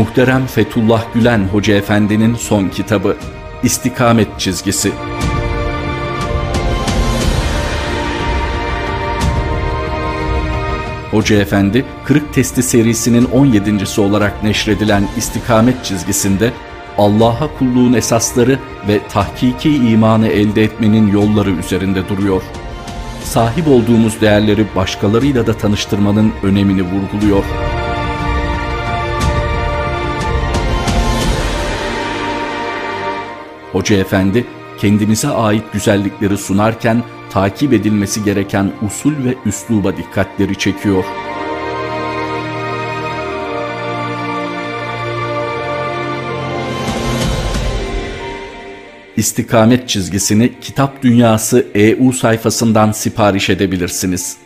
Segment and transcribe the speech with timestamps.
[0.00, 3.16] Muhterem Fethullah Gülen Hoca Efendi'nin son kitabı
[3.62, 4.92] İstikamet Çizgisi.
[11.10, 16.52] Hoca Efendi, Kırık Testi serisinin 17.si olarak neşredilen İstikamet çizgisinde
[16.98, 22.42] Allah'a kulluğun esasları ve tahkiki imanı elde etmenin yolları üzerinde duruyor.
[23.24, 27.44] Sahip olduğumuz değerleri başkalarıyla da tanıştırmanın önemini vurguluyor.
[33.72, 34.46] Hoca Efendi
[34.78, 41.04] kendimize ait güzellikleri sunarken takip edilmesi gereken usul ve üsluba dikkatleri çekiyor.
[49.16, 54.36] İstikamet çizgisini Kitap Dünyası EU sayfasından sipariş edebilirsiniz.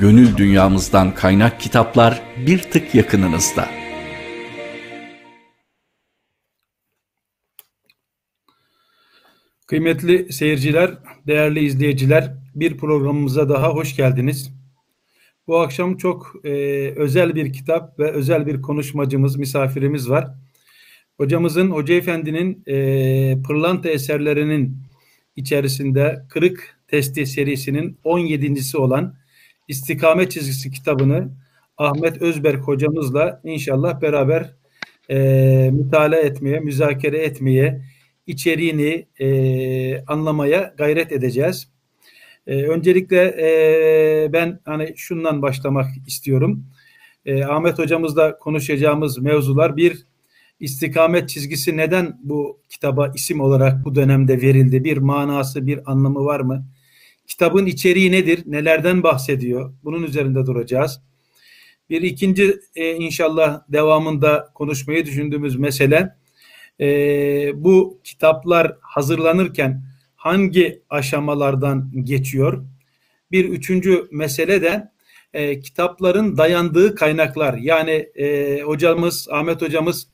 [0.00, 3.83] Gönül dünyamızdan kaynak kitaplar bir tık yakınınızda.
[9.74, 10.90] Kıymetli seyirciler,
[11.26, 14.52] değerli izleyiciler, bir programımıza daha hoş geldiniz.
[15.46, 16.50] Bu akşam çok e,
[16.96, 20.28] özel bir kitap ve özel bir konuşmacımız, misafirimiz var.
[21.16, 24.78] Hocamızın, Hoca Efendi'nin e, pırlanta eserlerinin
[25.36, 29.14] içerisinde Kırık Testi serisinin 17.si olan
[29.68, 31.28] İstikamet Çizgisi kitabını
[31.78, 34.54] Ahmet Özberk hocamızla inşallah beraber
[35.10, 37.93] e, mütalaa etmeye, müzakere etmeye,
[38.26, 41.68] içeriğini e, anlamaya gayret edeceğiz.
[42.46, 46.66] E, öncelikle e, ben hani şundan başlamak istiyorum.
[47.26, 50.06] E, Ahmet hocamızla konuşacağımız mevzular bir
[50.60, 54.84] istikamet çizgisi neden bu kitaba isim olarak bu dönemde verildi?
[54.84, 56.66] Bir manası, bir anlamı var mı?
[57.26, 58.42] Kitabın içeriği nedir?
[58.46, 59.74] Nelerden bahsediyor?
[59.84, 61.00] Bunun üzerinde duracağız.
[61.90, 66.16] Bir ikinci e, inşallah devamında konuşmayı düşündüğümüz mesele
[66.80, 66.86] e,
[67.54, 69.84] bu kitaplar hazırlanırken
[70.16, 72.64] hangi aşamalardan geçiyor?
[73.30, 74.90] Bir üçüncü mesele de
[75.32, 77.54] e, kitapların dayandığı kaynaklar.
[77.54, 80.08] Yani e, hocamız, Ahmet hocamız,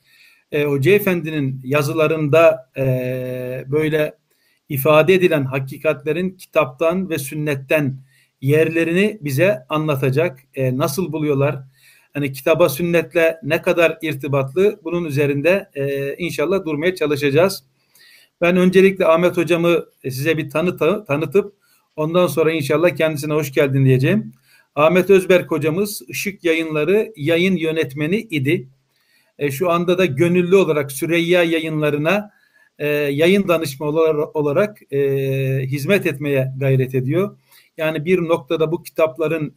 [0.51, 2.83] e, Hoca Efendi'nin yazılarında e,
[3.67, 4.15] böyle
[4.69, 7.97] ifade edilen hakikatlerin kitaptan ve sünnetten
[8.41, 10.39] yerlerini bize anlatacak.
[10.55, 11.63] E, nasıl buluyorlar?
[12.13, 17.63] Hani kitaba sünnetle ne kadar irtibatlı bunun üzerinde e, inşallah durmaya çalışacağız.
[18.41, 21.53] Ben öncelikle Ahmet hocamı size bir tanıt tanıtıp
[21.95, 24.33] ondan sonra inşallah kendisine hoş geldin diyeceğim.
[24.75, 28.67] Ahmet Özberk hocamız Işık Yayınları yayın yönetmeni idi.
[29.39, 32.31] E, şu anda da gönüllü olarak Süreyya yayınlarına
[32.79, 34.99] e, yayın danışmanı olarak e,
[35.65, 37.37] hizmet etmeye gayret ediyor.
[37.77, 39.55] Yani bir noktada bu kitapların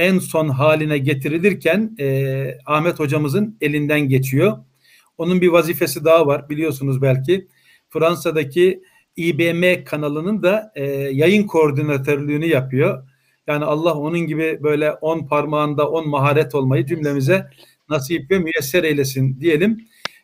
[0.00, 4.58] en son haline getirilirken e, Ahmet hocamızın elinden geçiyor.
[5.18, 7.48] Onun bir vazifesi daha var biliyorsunuz belki.
[7.88, 8.82] Fransa'daki
[9.16, 13.08] İBM kanalının da e, yayın koordinatörlüğünü yapıyor.
[13.46, 17.46] Yani Allah onun gibi böyle on parmağında on maharet olmayı cümlemize
[17.88, 19.80] nasip ve müyesser eylesin diyelim.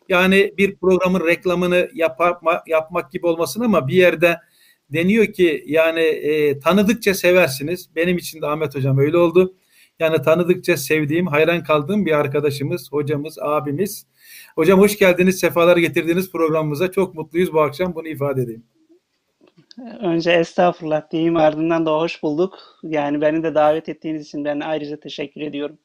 [0.09, 4.37] Yani bir programın reklamını yapma, yapmak gibi olmasın ama bir yerde
[4.89, 7.89] deniyor ki yani e, tanıdıkça seversiniz.
[7.95, 9.53] Benim için de Ahmet Hocam öyle oldu.
[9.99, 14.05] Yani tanıdıkça sevdiğim, hayran kaldığım bir arkadaşımız, hocamız, abimiz.
[14.55, 16.91] Hocam hoş geldiniz, sefalar getirdiniz programımıza.
[16.91, 18.63] Çok mutluyuz bu akşam bunu ifade edeyim.
[20.01, 22.53] Önce estağfurullah diyeyim ardından da hoş bulduk.
[22.83, 25.77] Yani beni de davet ettiğiniz için ben ayrıca teşekkür ediyorum.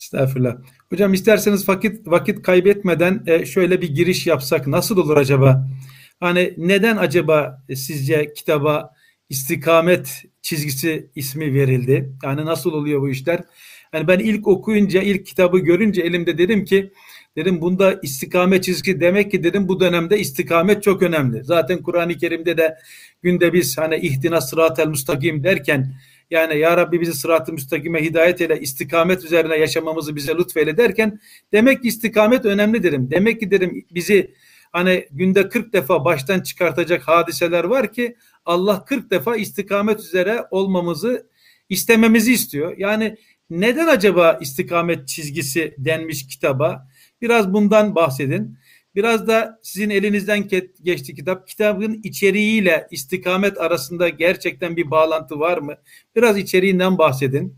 [0.00, 0.56] Estağfurullah.
[0.90, 5.66] Hocam isterseniz vakit vakit kaybetmeden e, şöyle bir giriş yapsak nasıl olur acaba?
[6.20, 8.94] Hani neden acaba sizce kitaba
[9.28, 12.12] istikamet çizgisi ismi verildi.
[12.22, 13.40] Yani nasıl oluyor bu işler?
[13.92, 16.92] Yani ben ilk okuyunca, ilk kitabı görünce elimde dedim ki
[17.36, 21.44] dedim bunda istikamet çizgisi demek ki dedim bu dönemde istikamet çok önemli.
[21.44, 22.76] Zaten Kur'an-ı Kerim'de de
[23.22, 25.94] günde biz hani ihtina sıratel müstakim derken
[26.30, 31.20] yani ya Rabbi bizi sırat-ı müstakime hidayet eyle, istikamet üzerine yaşamamızı bize lütfeyle derken
[31.52, 33.10] demek ki istikamet önemli dedim.
[33.10, 34.34] Demek ki dedim bizi
[34.72, 38.16] hani günde 40 defa baştan çıkartacak hadiseler var ki
[38.50, 41.26] Allah 40 defa istikamet üzere olmamızı
[41.68, 42.74] istememizi istiyor.
[42.78, 43.16] Yani
[43.50, 46.88] neden acaba istikamet çizgisi denmiş kitaba?
[47.22, 48.58] Biraz bundan bahsedin.
[48.94, 50.48] Biraz da sizin elinizden
[50.82, 51.48] geçti kitap.
[51.48, 55.74] Kitabın içeriğiyle istikamet arasında gerçekten bir bağlantı var mı?
[56.16, 57.56] Biraz içeriğinden bahsedin.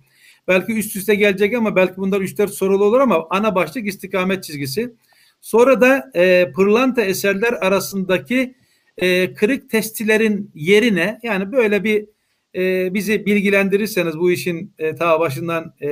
[0.48, 4.94] Belki üst üste gelecek ama belki bunlar 3-4 sorulu olur ama ana başlık istikamet çizgisi.
[5.40, 8.54] Sonra da e, pırlanta eserler arasındaki
[8.96, 12.06] e, kırık testilerin yerine yani böyle bir
[12.54, 15.88] e, bizi bilgilendirirseniz bu işin e, ta başından e,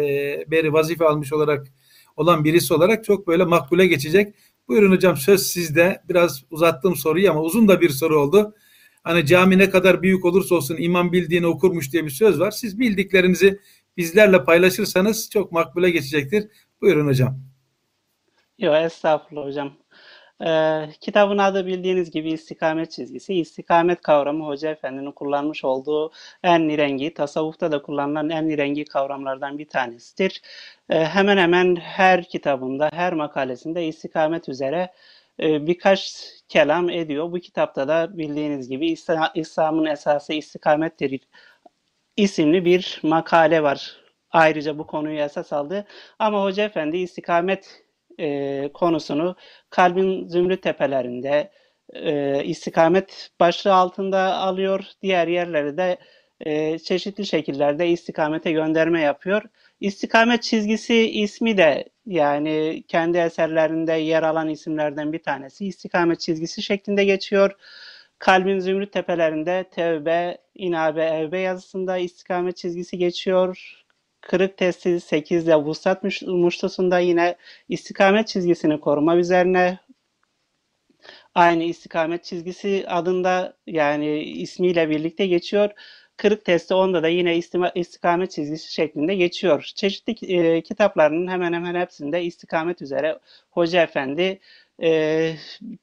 [0.51, 1.67] beri vazife almış olarak
[2.17, 4.35] olan birisi olarak çok böyle makbule geçecek.
[4.69, 6.03] Buyurun hocam söz sizde.
[6.09, 8.55] Biraz uzattım soruyu ama uzun da bir soru oldu.
[9.03, 12.51] Hani cami ne kadar büyük olursa olsun imam bildiğini okurmuş diye bir söz var.
[12.51, 13.61] Siz bildiklerinizi
[13.97, 16.49] bizlerle paylaşırsanız çok makbule geçecektir.
[16.81, 17.41] Buyurun hocam.
[18.59, 19.73] Yok estağfurullah hocam.
[20.47, 23.35] Ee, kitabın adı bildiğiniz gibi istikamet çizgisi.
[23.35, 29.69] İstikamet kavramı Hoca Efendi'nin kullanmış olduğu en rengi, tasavvufta da kullanılan en rengi kavramlardan bir
[29.69, 30.43] tanesidir.
[30.91, 34.93] Ee, hemen hemen her kitabında, her makalesinde istikamet üzere
[35.41, 37.33] e, birkaç kelam ediyor.
[37.33, 38.95] Bu kitapta da bildiğiniz gibi
[39.35, 41.21] İslam'ın esası istikamettir
[42.17, 43.97] isimli bir makale var.
[44.31, 45.87] Ayrıca bu konuyu esas aldı.
[46.19, 47.85] Ama Hoca Efendi istikamet
[48.19, 49.37] e, konusunu
[49.71, 51.51] kalbin zümrüt tepelerinde
[51.95, 54.85] e, istikamet başlığı altında alıyor.
[55.03, 55.99] Diğer yerleri de
[56.41, 59.43] e, çeşitli şekillerde istikamete gönderme yapıyor.
[59.81, 65.67] İstikamet çizgisi ismi de yani kendi eserlerinde yer alan isimlerden bir tanesi.
[65.67, 67.57] İstikamet çizgisi şeklinde geçiyor.
[68.19, 73.80] Kalbin zümrüt tepelerinde tevbe, inabe, evbe yazısında istikamet çizgisi geçiyor.
[74.21, 77.37] Kırık testi 8 ile vuslat muştusunda yine
[77.69, 79.79] istikamet çizgisini koruma üzerine
[81.35, 85.71] aynı istikamet çizgisi adında yani ismiyle birlikte geçiyor.
[86.17, 87.37] Kırık testi onda da yine
[87.75, 89.63] istikamet çizgisi şeklinde geçiyor.
[89.75, 93.19] Çeşitli e, kitaplarının hemen hemen hepsinde istikamet üzere
[93.51, 94.41] Hoca Efendi
[94.83, 95.33] e,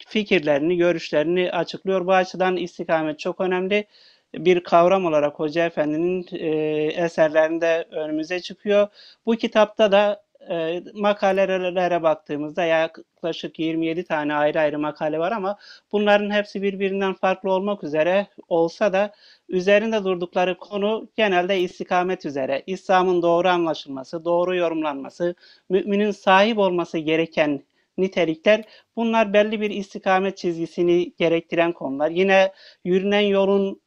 [0.08, 2.06] fikirlerini, görüşlerini açıklıyor.
[2.06, 3.88] Bu açıdan istikamet çok önemli
[4.36, 6.48] bir kavram olarak Hoca Efendi'nin e,
[7.04, 8.88] eserlerinde önümüze çıkıyor.
[9.26, 15.58] Bu kitapta da e, makalelere baktığımızda yaklaşık 27 tane ayrı ayrı makale var ama
[15.92, 19.14] bunların hepsi birbirinden farklı olmak üzere olsa da
[19.50, 22.64] üzerinde durdukları konu genelde istikamet üzere.
[22.68, 25.36] İslam'ın doğru anlaşılması, doğru yorumlanması,
[25.70, 27.64] müminin sahip olması gereken
[27.98, 28.64] nitelikler
[28.96, 32.12] bunlar belli bir istikamet çizgisini gerektiren konular.
[32.12, 32.54] Yine
[32.84, 33.82] yürünen yolun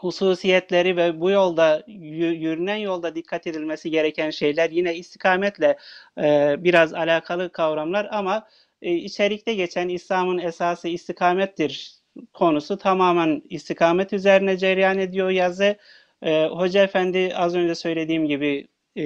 [0.00, 5.78] hususiyetleri ve bu yolda yürünen yolda dikkat edilmesi gereken şeyler yine istikametle
[6.18, 8.48] e, biraz alakalı kavramlar ama
[8.82, 11.98] e, içerikte geçen İslam'ın esası istikamettir
[12.34, 15.76] konusu tamamen istikamet üzerine cereyan ediyor yazı.
[16.22, 19.04] E, Hoca Efendi az önce söylediğim gibi e,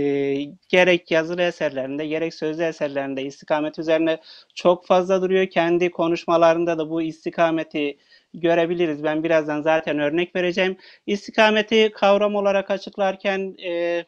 [0.69, 4.21] gerek yazılı eserlerinde gerek sözlü eserlerinde istikamet üzerine
[4.55, 5.47] çok fazla duruyor.
[5.47, 7.99] Kendi konuşmalarında da bu istikameti
[8.34, 9.05] görebiliriz.
[9.05, 10.76] Ben birazdan zaten örnek vereceğim.
[11.06, 14.05] İstikameti kavram olarak açıklarken e,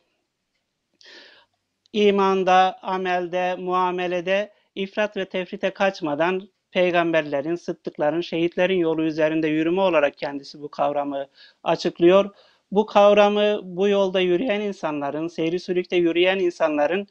[1.92, 10.62] imanda, amelde, muamelede ifrat ve tefrite kaçmadan peygamberlerin, sıddıkların, şehitlerin yolu üzerinde yürüme olarak kendisi
[10.62, 11.26] bu kavramı
[11.62, 12.30] açıklıyor.
[12.70, 17.06] Bu kavramı bu yolda yürüyen insanların, seyri sülükte yürüyen insanların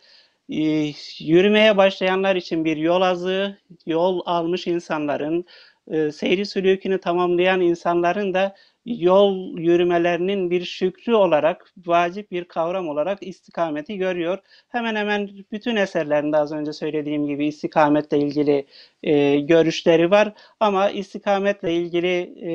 [0.49, 5.45] e, yürümeye başlayanlar için bir yol azı, yol almış insanların,
[5.91, 13.23] e, seyri sülükünü tamamlayan insanların da yol yürümelerinin bir şükrü olarak, vacip bir kavram olarak
[13.23, 14.39] istikameti görüyor.
[14.67, 18.67] Hemen hemen bütün eserlerinde az önce söylediğim gibi istikametle ilgili
[19.03, 20.33] e, görüşleri var.
[20.59, 22.51] Ama istikametle ilgili e,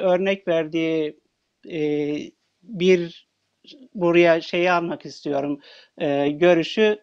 [0.00, 1.20] örnek verdiği
[1.70, 1.80] e,
[2.62, 3.28] bir
[3.94, 5.60] buraya şeyi almak istiyorum
[5.98, 6.98] e, görüşü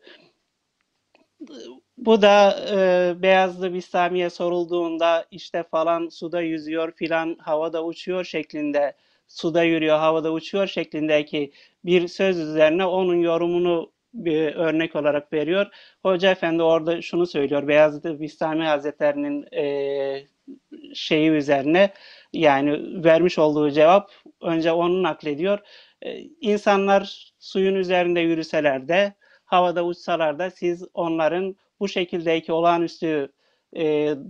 [2.05, 8.93] bu da e, Beyazlı Bistami'ye sorulduğunda işte falan suda yüzüyor filan havada uçuyor şeklinde
[9.27, 11.51] suda yürüyor havada uçuyor şeklindeki
[11.85, 15.67] bir söz üzerine onun yorumunu bir örnek olarak veriyor.
[16.03, 17.67] Hoca Efendi orada şunu söylüyor.
[17.67, 20.27] Beyazlı Bistami Hazretleri'nin e,
[20.93, 21.93] şeyi üzerine
[22.33, 25.59] yani vermiş olduğu cevap önce onu naklediyor.
[26.01, 29.13] E, insanlar suyun üzerinde yürüseler de
[29.45, 33.31] havada uçsalar da siz onların bu şekildeki olağanüstü
[33.75, 33.85] e,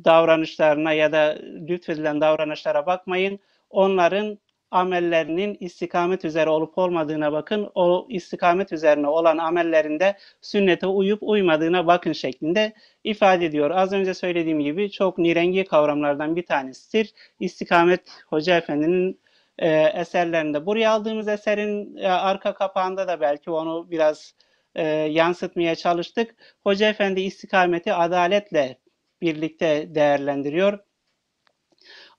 [0.06, 1.38] davranışlarına ya da
[1.70, 3.40] lütfedilen davranışlara bakmayın.
[3.70, 4.40] Onların
[4.72, 7.72] amellerinin istikamet üzere olup olmadığına bakın.
[7.76, 13.72] O istikamet üzerine olan amellerinde sünnete uyup uymadığına bakın şeklinde ifade ediyor.
[13.72, 17.14] Az önce söylediğim gibi çok nirengi kavramlardan bir tanesidir.
[17.40, 19.20] İstikamet Hoca Efendi'nin
[19.60, 20.66] e, eserlerinde.
[20.66, 24.34] Buraya aldığımız eserin e, arka kapağında da belki onu biraz
[24.76, 26.36] e, yansıtmaya çalıştık.
[26.64, 28.80] Hoca Efendi istikameti adaletle
[29.22, 30.80] birlikte değerlendiriyor.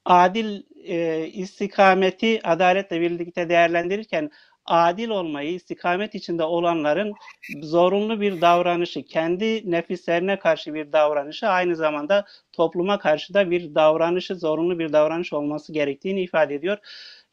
[0.05, 4.31] Adil e, istikameti adaletle birlikte değerlendirirken
[4.65, 7.15] adil olmayı, istikamet içinde olanların
[7.63, 14.35] zorunlu bir davranışı, kendi nefislerine karşı bir davranışı, aynı zamanda topluma karşı da bir davranışı,
[14.37, 16.79] zorunlu bir davranış olması gerektiğini ifade ediyor.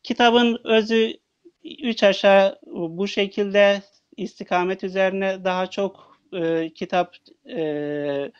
[0.03, 1.13] Kitabın özü
[1.63, 3.81] üç aşağı bu şekilde
[4.17, 7.15] istikamet üzerine daha çok e, kitap
[7.49, 8.31] e,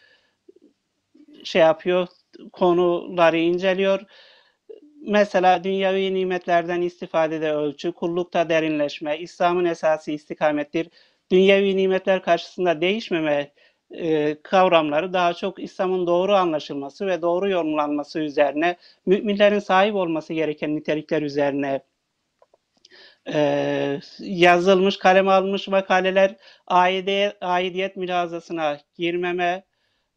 [1.44, 2.08] şey yapıyor,
[2.54, 4.02] konuları inceliyor.
[5.02, 10.90] Mesela dünyavi nimetlerden istifadede ölçü, kullukta derinleşme, İslam'ın esası istikamettir.
[11.32, 13.52] Dünyevi nimetler karşısında değişmeme
[13.92, 20.76] e, kavramları daha çok İslam'ın doğru anlaşılması ve doğru yorumlanması üzerine, müminlerin sahip olması gereken
[20.76, 21.82] nitelikler üzerine
[23.34, 26.36] e, yazılmış, kaleme alınmış makaleler
[26.68, 29.64] aidiyet, aidiyet mülazasına girmeme,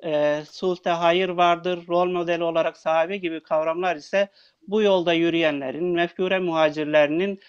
[0.04, 4.28] e, sulhte hayır vardır, rol modeli olarak sahabe gibi kavramlar ise
[4.68, 7.40] bu yolda yürüyenlerin, mefkure muhacirlerinin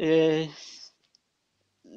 [0.00, 0.42] e,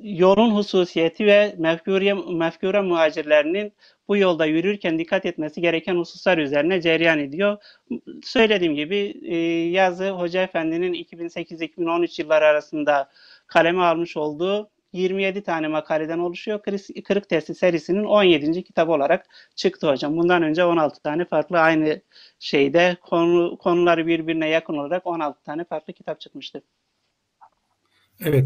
[0.01, 3.73] yolun hususiyeti ve mefkure, mefkure muhacirlerinin
[4.07, 7.57] bu yolda yürürken dikkat etmesi gereken hususlar üzerine cereyan ediyor.
[8.23, 9.35] Söylediğim gibi e,
[9.69, 13.09] yazı Hoca Efendi'nin 2008-2013 yılları arasında
[13.47, 16.61] kaleme almış olduğu 27 tane makaleden oluşuyor.
[17.05, 18.63] Kırık Testi serisinin 17.
[18.63, 20.17] kitabı olarak çıktı hocam.
[20.17, 22.01] Bundan önce 16 tane farklı aynı
[22.39, 26.61] şeyde konu, konuları birbirine yakın olarak 16 tane farklı kitap çıkmıştı.
[28.21, 28.45] Evet.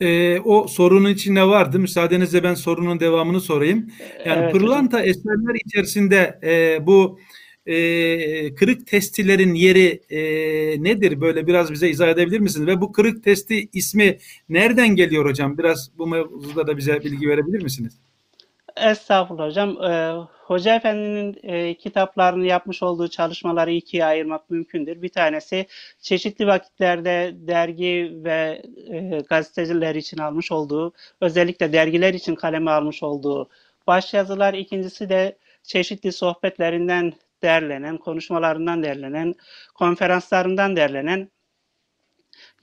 [0.00, 1.78] Ee, o sorunun içinde vardı.
[1.78, 3.90] Müsaadenizle ben sorunun devamını sorayım.
[4.26, 5.10] Yani evet, pırlanta hocam.
[5.10, 7.18] eserler içerisinde e, bu
[7.66, 10.20] e, kırık testilerin yeri e,
[10.82, 11.20] nedir?
[11.20, 12.66] Böyle biraz bize izah edebilir misiniz?
[12.66, 14.18] Ve bu kırık testi ismi
[14.48, 15.58] nereden geliyor hocam?
[15.58, 18.03] Biraz bu mevzuda da bize bilgi verebilir misiniz?
[18.76, 19.82] Estağfurullah hocam.
[19.82, 20.12] Ee,
[20.46, 25.02] Hoca Efendi'nin e, kitaplarını yapmış olduğu çalışmaları ikiye ayırmak mümkündür.
[25.02, 25.66] Bir tanesi
[26.00, 33.48] çeşitli vakitlerde dergi ve e, gazeteciler için almış olduğu, özellikle dergiler için kaleme almış olduğu
[33.86, 34.54] başyazılar.
[34.54, 37.12] İkincisi de çeşitli sohbetlerinden
[37.42, 39.34] derlenen, konuşmalarından derlenen,
[39.74, 41.30] konferanslarından derlenen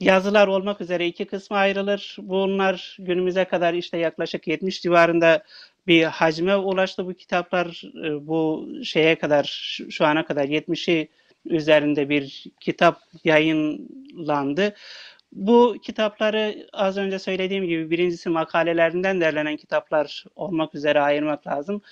[0.00, 2.16] yazılar olmak üzere iki kısma ayrılır.
[2.18, 5.42] Bunlar günümüze kadar işte yaklaşık 70 civarında
[5.86, 7.82] bir hacme ulaştı bu kitaplar.
[8.04, 9.44] E, bu şeye kadar
[9.90, 11.08] şu ana kadar 70'i
[11.44, 14.74] üzerinde bir kitap yayınlandı.
[15.32, 21.82] Bu kitapları az önce söylediğim gibi birincisi makalelerinden derlenen kitaplar olmak üzere ayırmak lazım.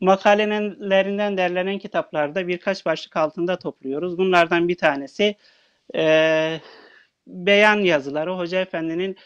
[0.00, 4.18] Makalelerinden derlenen kitaplarda birkaç başlık altında topluyoruz.
[4.18, 5.36] Bunlardan bir tanesi
[5.94, 6.60] e,
[7.26, 8.32] beyan yazıları.
[8.32, 9.16] Hoca Efendi'nin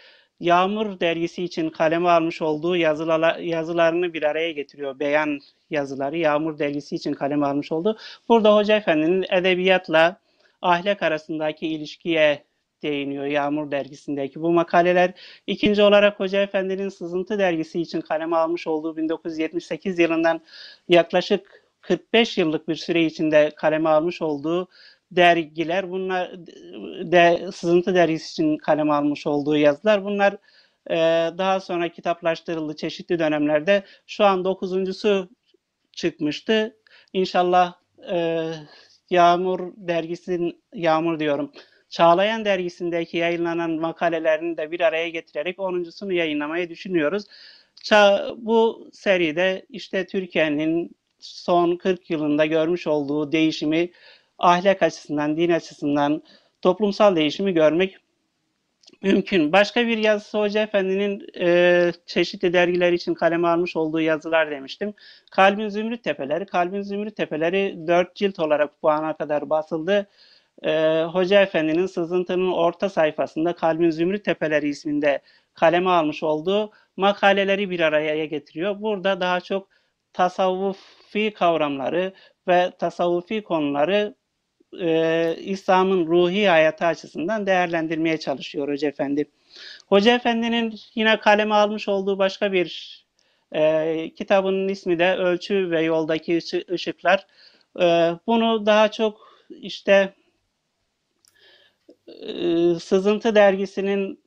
[0.42, 4.98] Yağmur dergisi için kaleme almış olduğu yazılar, yazılarını bir araya getiriyor.
[4.98, 7.98] Beyan yazıları Yağmur dergisi için kaleme almış oldu.
[8.28, 10.20] Burada Hoca Efendi'nin edebiyatla
[10.62, 12.44] ahlak arasındaki ilişkiye
[12.82, 15.14] değiniyor Yağmur dergisindeki bu makaleler.
[15.46, 20.40] İkinci olarak Hoca Efendi'nin Sızıntı dergisi için kaleme almış olduğu 1978 yılından
[20.88, 24.68] yaklaşık 45 yıllık bir süre içinde kaleme almış olduğu
[25.16, 26.32] dergiler bunlar
[27.12, 30.36] de Sızıntı dergisi için kaleme almış olduğu yazılar bunlar
[30.90, 30.96] e,
[31.38, 33.82] daha sonra kitaplaştırıldı çeşitli dönemlerde.
[34.06, 35.28] Şu an dokuzuncusu
[35.92, 36.76] çıkmıştı.
[37.12, 37.74] İnşallah
[38.12, 38.48] e,
[39.10, 41.52] Yağmur dergisinin Yağmur diyorum.
[41.90, 47.24] Çağlayan dergisindeki yayınlanan makalelerini de bir araya getirerek onuncusunu yayınlamayı düşünüyoruz.
[47.82, 53.90] Ça bu seride işte Türkiye'nin son 40 yılında görmüş olduğu değişimi
[54.38, 56.22] ahlak açısından, din açısından
[56.62, 57.96] toplumsal değişimi görmek
[59.02, 59.52] mümkün.
[59.52, 64.94] Başka bir yazısı Hoca Efendi'nin e, çeşitli dergiler için kaleme almış olduğu yazılar demiştim.
[65.30, 66.46] Kalbin Zümrüt Tepeleri.
[66.46, 70.08] Kalbin Zümrüt Tepeleri dört cilt olarak bu ana kadar basıldı.
[70.62, 75.22] E, Hoca Efendi'nin sızıntının orta sayfasında Kalbin Zümrüt Tepeleri isminde
[75.54, 78.80] kaleme almış olduğu makaleleri bir araya getiriyor.
[78.80, 79.68] Burada daha çok
[80.12, 82.12] tasavvufi kavramları
[82.48, 84.14] ve tasavvufi konuları
[84.80, 89.30] e, İslam'ın ruhi hayatı açısından değerlendirmeye çalışıyor Hoca Efendi.
[89.86, 93.02] Hoca Efendi'nin yine kaleme almış olduğu başka bir
[93.52, 96.38] e, kitabının ismi de Ölçü ve Yoldaki
[96.72, 97.26] Işıklar.
[97.80, 97.84] E,
[98.26, 100.14] bunu daha çok işte
[102.06, 104.22] e, Sızıntı dergisinin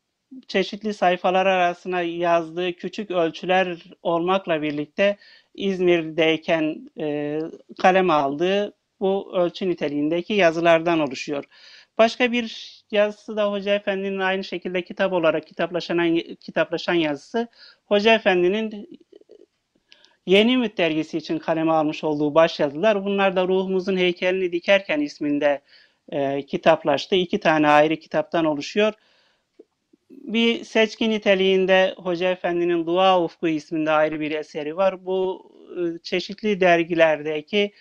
[0.47, 5.17] çeşitli sayfalar arasına yazdığı küçük ölçüler olmakla birlikte
[5.55, 7.39] İzmir'deyken e,
[7.81, 11.43] kaleme aldığı bu ölçü niteliğindeki yazılardan oluşuyor.
[11.97, 17.47] Başka bir yazısı da Hoca Efendi'nin aynı şekilde kitap olarak kitaplaşan, kitaplaşan yazısı.
[17.85, 18.87] Hoca Efendi'nin
[20.25, 23.05] Yeni Ümit dergisi için kaleme almış olduğu başyazılar.
[23.05, 25.61] Bunlar da Ruhumuzun Heykelini Dikerken isminde
[26.11, 27.15] e, kitaplaştı.
[27.15, 28.93] İki tane ayrı kitaptan oluşuyor.
[30.09, 35.05] Bir seçki niteliğinde Hoca Efendi'nin Dua Ufku isminde ayrı bir eseri var.
[35.05, 37.73] Bu e, çeşitli dergilerdeki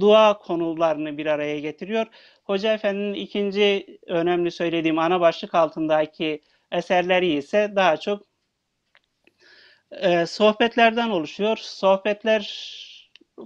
[0.00, 2.06] dua konularını bir araya getiriyor.
[2.44, 8.22] Hoca Efendi'nin ikinci önemli söylediğim ana başlık altındaki eserleri ise daha çok
[9.90, 11.56] e, sohbetlerden oluşuyor.
[11.56, 12.42] Sohbetler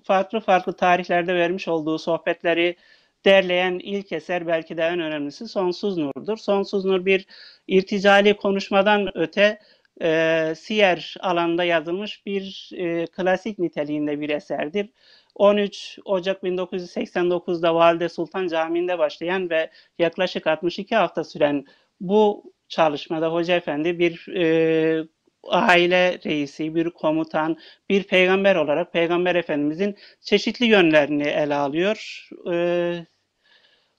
[0.05, 2.77] farklı farklı tarihlerde vermiş olduğu sohbetleri
[3.25, 6.37] derleyen ilk eser belki de en önemlisi Sonsuz Nur'dur.
[6.37, 7.27] Sonsuz Nur bir
[7.67, 9.59] irticali konuşmadan öte
[10.03, 14.91] e, siyer alanında yazılmış bir e, klasik niteliğinde bir eserdir.
[15.35, 21.65] 13 Ocak 1989'da Valide Sultan Camii'nde başlayan ve yaklaşık 62 hafta süren
[22.01, 25.05] bu çalışmada Hoca Efendi bir e,
[25.49, 27.59] aile reisi, bir komutan,
[27.89, 32.29] bir peygamber olarak Peygamber Efendimizin çeşitli yönlerini ele alıyor.
[32.53, 33.07] E,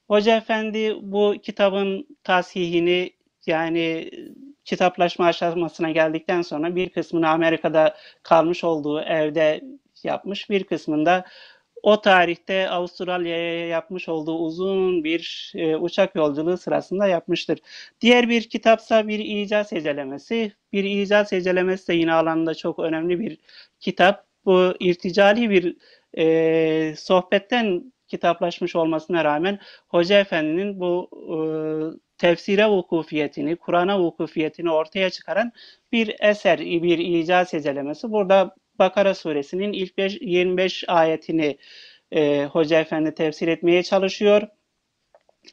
[0.07, 3.13] Hoca Efendi bu kitabın tasihini
[3.45, 4.11] yani
[4.65, 9.61] kitaplaşma aşamasına geldikten sonra bir kısmını Amerika'da kalmış olduğu evde
[10.05, 11.25] yapmış, bir kısmında
[11.83, 17.59] o tarihte Avustralya'ya yapmış olduğu uzun bir e, uçak yolculuğu sırasında yapmıştır.
[18.01, 20.53] Diğer bir kitapsa bir icaz hecelemesi.
[20.73, 23.37] Bir icaz hecelemesi de yine alanında çok önemli bir
[23.79, 24.25] kitap.
[24.45, 25.75] Bu irticali bir
[26.17, 31.37] e, sohbetten kitaplaşmış olmasına rağmen Hoca Efendi'nin bu e,
[32.17, 35.51] tefsire vukufiyetini, Kur'an'a vukufiyetini ortaya çıkaran
[35.91, 38.11] bir eser, bir icaz hecelemesi.
[38.11, 41.57] Burada Bakara suresinin ilk 5, 25 ayetini
[42.11, 44.47] e, Hoca Efendi tefsir etmeye çalışıyor.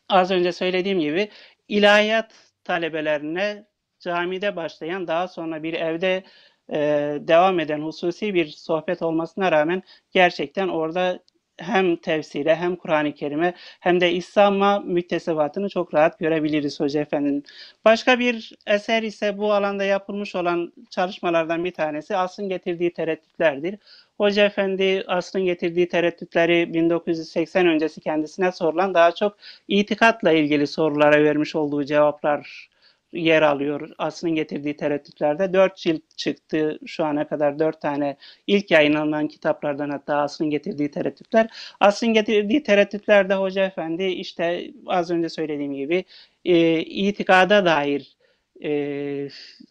[0.08, 1.28] Az önce söylediğim gibi
[1.68, 2.34] ilahiyat
[2.64, 3.64] talebelerine
[4.00, 6.24] camide başlayan daha sonra bir evde
[6.72, 6.78] e,
[7.20, 11.20] devam eden hususi bir sohbet olmasına rağmen gerçekten orada
[11.60, 17.44] hem tefsire hem Kur'an-ı Kerim'e hem de İslam'a müktesebatını çok rahat görebiliriz Hoca Efendi'nin.
[17.84, 23.78] Başka bir eser ise bu alanda yapılmış olan çalışmalardan bir tanesi asrın getirdiği tereddütlerdir.
[24.18, 29.36] Hoca Efendi asrın getirdiği tereddütleri 1980 öncesi kendisine sorulan daha çok
[29.68, 32.69] itikatla ilgili sorulara vermiş olduğu cevaplar
[33.12, 33.90] yer alıyor.
[33.98, 40.16] Aslının getirdiği tereddütlerde dört cilt çıktı şu ana kadar dört tane ilk yayınlanan kitaplardan hatta
[40.16, 41.50] Aslının getirdiği tereddütler.
[41.80, 46.04] Aslının getirdiği tereddütlerde Hoca Efendi işte az önce söylediğim gibi
[46.44, 48.16] e, itikada dair
[48.64, 49.28] e,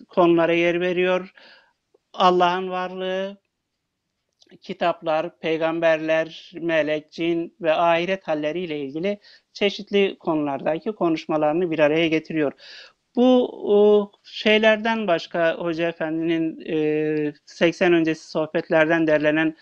[0.08, 1.34] konulara yer veriyor.
[2.14, 3.38] Allah'ın varlığı,
[4.62, 9.20] kitaplar, peygamberler, melek, cin ve ahiret halleriyle ilgili
[9.54, 12.54] çeşitli konulardaki konuşmalarını bir araya getiriyor.
[13.16, 16.60] Bu şeylerden başka Hoca Efendi'nin
[17.46, 19.58] 80 öncesi sohbetlerden derlenen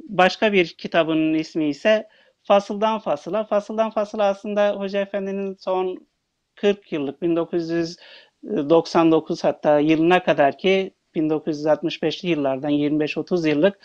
[0.00, 2.08] başka bir kitabının ismi ise
[2.42, 3.44] Fasıldan Fasıla.
[3.44, 6.08] Fasıldan Fasıla aslında Hoca Efendi'nin son
[6.54, 13.78] 40 yıllık 1999 hatta yılına kadar ki 1965'li yıllardan 25-30 yıllık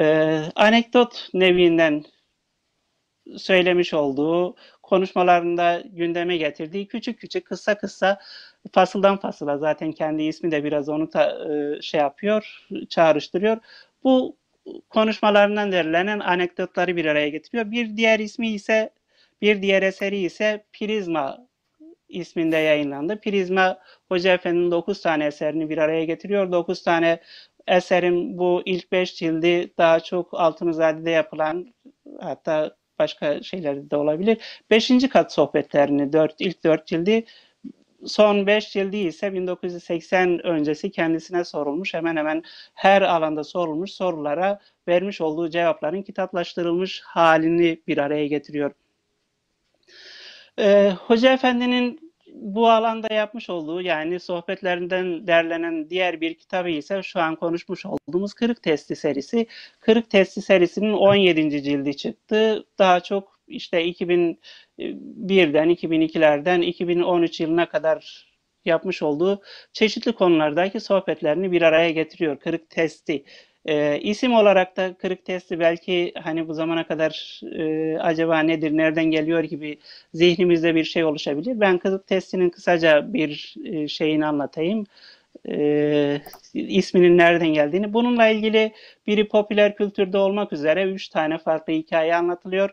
[0.00, 0.04] e,
[0.56, 2.04] anekdot nevinden
[3.36, 8.18] söylemiş olduğu konuşmalarında gündeme getirdiği küçük küçük kısa kısa
[8.72, 11.38] fasıldan fasıla zaten kendi ismi de biraz onu ta,
[11.78, 13.58] e, şey yapıyor, çağrıştırıyor.
[14.04, 14.36] Bu
[14.90, 17.70] konuşmalarından derlenen anekdotları bir araya getiriyor.
[17.70, 18.90] Bir diğer ismi ise
[19.42, 21.46] bir diğer eseri ise Prizma
[22.08, 23.20] isminde yayınlandı.
[23.20, 26.52] Prizma Hoca Efendi'nin 9 tane eserini bir araya getiriyor.
[26.52, 27.20] 9 tane
[27.66, 31.74] eserin bu ilk 5 cildi daha çok Altınizade'de yapılan
[32.20, 34.38] hatta başka şeyler de olabilir.
[34.70, 37.24] Beşinci kat sohbetlerini dört, ilk dört cildi
[38.06, 42.42] son beş cildi ise 1980 öncesi kendisine sorulmuş hemen hemen
[42.74, 48.72] her alanda sorulmuş sorulara vermiş olduğu cevapların kitaplaştırılmış halini bir araya getiriyor.
[50.58, 57.20] Ee, Hoca Efendi'nin bu alanda yapmış olduğu yani sohbetlerinden derlenen diğer bir kitabı ise şu
[57.20, 59.46] an konuşmuş olduğumuz Kırık Testi serisi.
[59.80, 61.62] Kırık Testi serisinin 17.
[61.62, 62.66] cildi çıktı.
[62.78, 68.26] Daha çok işte 2001'den, 2002'lerden 2013 yılına kadar
[68.64, 72.38] yapmış olduğu çeşitli konulardaki sohbetlerini bir araya getiriyor.
[72.38, 73.24] Kırık Testi
[73.66, 79.04] e, isim olarak da kırık testi belki hani bu zamana kadar e, acaba nedir, nereden
[79.04, 79.78] geliyor gibi
[80.14, 81.60] zihnimizde bir şey oluşabilir.
[81.60, 84.84] Ben kırık testinin kısaca bir e, şeyini anlatayım.
[85.48, 86.20] E,
[86.54, 87.92] isminin nereden geldiğini.
[87.92, 88.72] Bununla ilgili
[89.06, 92.70] biri popüler kültürde olmak üzere üç tane farklı hikaye anlatılıyor.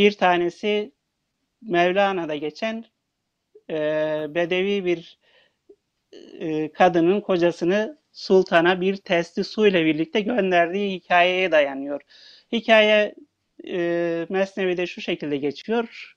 [0.00, 0.92] Bir tanesi
[1.62, 2.84] Mevlana'da geçen
[3.70, 3.76] e,
[4.34, 5.18] bedevi bir
[6.40, 12.00] e, kadının kocasını sultana bir testi su ile birlikte gönderdiği hikayeye dayanıyor.
[12.52, 13.14] Hikaye
[13.68, 16.16] e, Mesnevi'de şu şekilde geçiyor.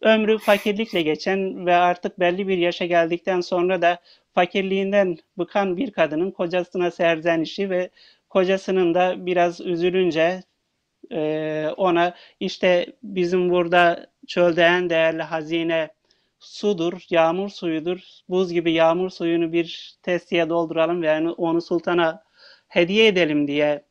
[0.00, 3.98] Ömrü fakirlikle geçen ve artık belli bir yaşa geldikten sonra da
[4.34, 7.90] fakirliğinden bıkan bir kadının kocasına serzenişi ve
[8.28, 10.42] kocasının da biraz üzülünce
[11.12, 15.90] e, ona işte bizim burada çölde en değerli hazine
[16.40, 18.00] sudur, yağmur suyudur.
[18.28, 22.24] Buz gibi yağmur suyunu bir testiye dolduralım ve yani onu sultana
[22.68, 23.84] hediye edelim diye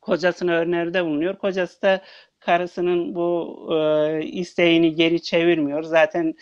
[0.00, 1.38] kocasına öneride bulunuyor.
[1.38, 2.02] Kocası da
[2.44, 5.82] karısının bu e, isteğini geri çevirmiyor.
[5.82, 6.34] Zaten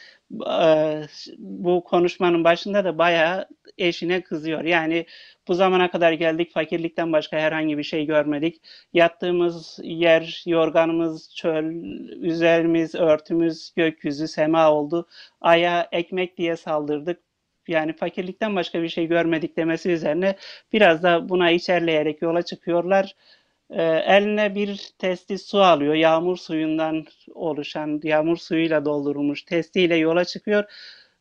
[0.51, 1.03] e,
[1.39, 4.65] bu konuşmanın başında da bayağı eşine kızıyor.
[4.65, 5.07] Yani
[5.49, 8.63] bu zamana kadar geldik fakirlikten başka herhangi bir şey görmedik.
[8.93, 11.65] Yattığımız yer, yorganımız, çöl,
[12.23, 15.09] üzerimiz, örtümüz, gökyüzü, sema oldu.
[15.41, 17.21] Aya ekmek diye saldırdık.
[17.69, 20.37] Yani fakirlikten başka bir şey görmedik demesi üzerine
[20.73, 23.15] biraz da buna içerleyerek yola çıkıyorlar.
[23.71, 25.95] E, eline bir testi su alıyor.
[25.95, 27.05] Yağmur suyundan
[27.35, 30.65] oluşan, yağmur suyuyla doldurulmuş testiyle yola çıkıyor.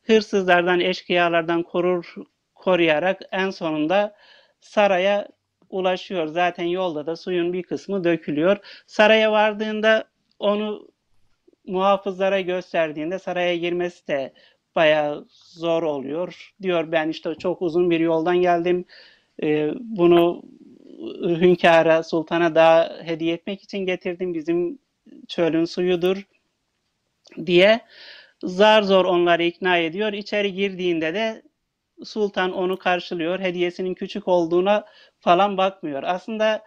[0.04, 2.16] Hırsızlardan, eşkıyalardan korur,
[2.56, 4.16] koruyarak en sonunda
[4.62, 5.28] saraya
[5.70, 6.28] ulaşıyor.
[6.28, 8.58] Zaten yolda da suyun bir kısmı dökülüyor.
[8.88, 10.04] Saraya vardığında
[10.40, 10.88] onu
[11.68, 14.34] muhafızlara gösterdiğinde saraya girmesi de
[14.76, 16.54] bayağı zor oluyor.
[16.62, 18.86] Diyor ben işte çok uzun bir yoldan geldim.
[19.44, 20.44] Ee, bunu
[21.42, 24.34] hünkâra, sultana da hediye etmek için getirdim.
[24.34, 24.80] Bizim
[25.28, 26.28] çölün suyudur
[27.46, 27.82] diye
[28.44, 30.14] zar zor onları ikna ediyor.
[30.14, 31.42] İçeri girdiğinde de
[32.06, 33.40] sultan onu karşılıyor.
[33.40, 34.86] Hediyesinin küçük olduğuna
[35.20, 36.04] falan bakmıyor.
[36.04, 36.64] Aslında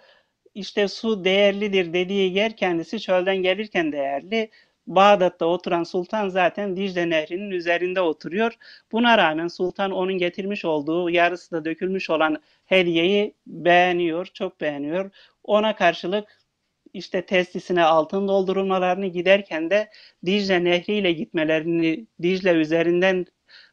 [0.55, 4.51] işte su değerlidir dediği yer kendisi çölden gelirken değerli.
[4.87, 8.53] Bağdat'ta oturan sultan zaten Dicle Nehri'nin üzerinde oturuyor.
[8.93, 15.11] Buna rağmen sultan onun getirmiş olduğu yarısı da dökülmüş olan hediyeyi beğeniyor, çok beğeniyor.
[15.45, 16.29] Ona karşılık
[16.93, 19.91] işte testisine altın doldurulmalarını giderken de
[20.27, 23.27] Dicle Nehri ile gitmelerini Dicle üzerinden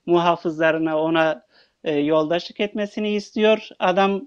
[0.05, 1.45] muhafızlarına ona
[1.83, 3.69] e, yoldaşlık etmesini istiyor.
[3.79, 4.25] Adam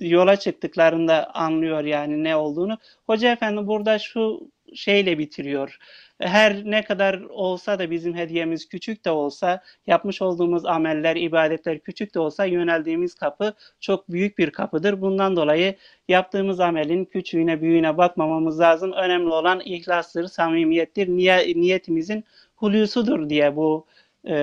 [0.00, 2.78] yola çıktıklarında anlıyor yani ne olduğunu.
[3.06, 5.78] Hoca efendi burada şu şeyle bitiriyor
[6.20, 12.14] her ne kadar olsa da bizim hediyemiz küçük de olsa, yapmış olduğumuz ameller, ibadetler küçük
[12.14, 15.00] de olsa yöneldiğimiz kapı çok büyük bir kapıdır.
[15.00, 15.76] Bundan dolayı
[16.08, 18.92] yaptığımız amelin küçüğüne, büyüğüne bakmamamız lazım.
[18.92, 22.24] Önemli olan ihlastır, samimiyettir, niyetimizin
[22.56, 23.86] hulusudur diye bu
[24.24, 24.34] e,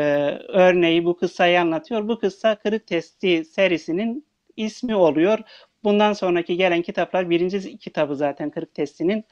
[0.47, 2.07] örneği, bu kıssayı anlatıyor.
[2.07, 4.25] Bu kıssa Kırık Testi serisinin
[4.57, 5.39] ismi oluyor.
[5.83, 9.25] Bundan sonraki gelen kitaplar birinci kitabı zaten Kırık Testi'nin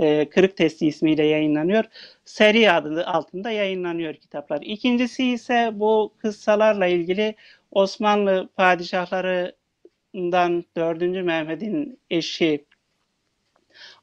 [0.00, 1.84] e, Kırık Testi ismiyle yayınlanıyor.
[2.24, 4.58] Seri adı altında yayınlanıyor kitaplar.
[4.62, 7.34] İkincisi ise bu kıssalarla ilgili
[7.70, 11.24] Osmanlı padişahlarından 4.
[11.24, 12.64] Mehmet'in eşi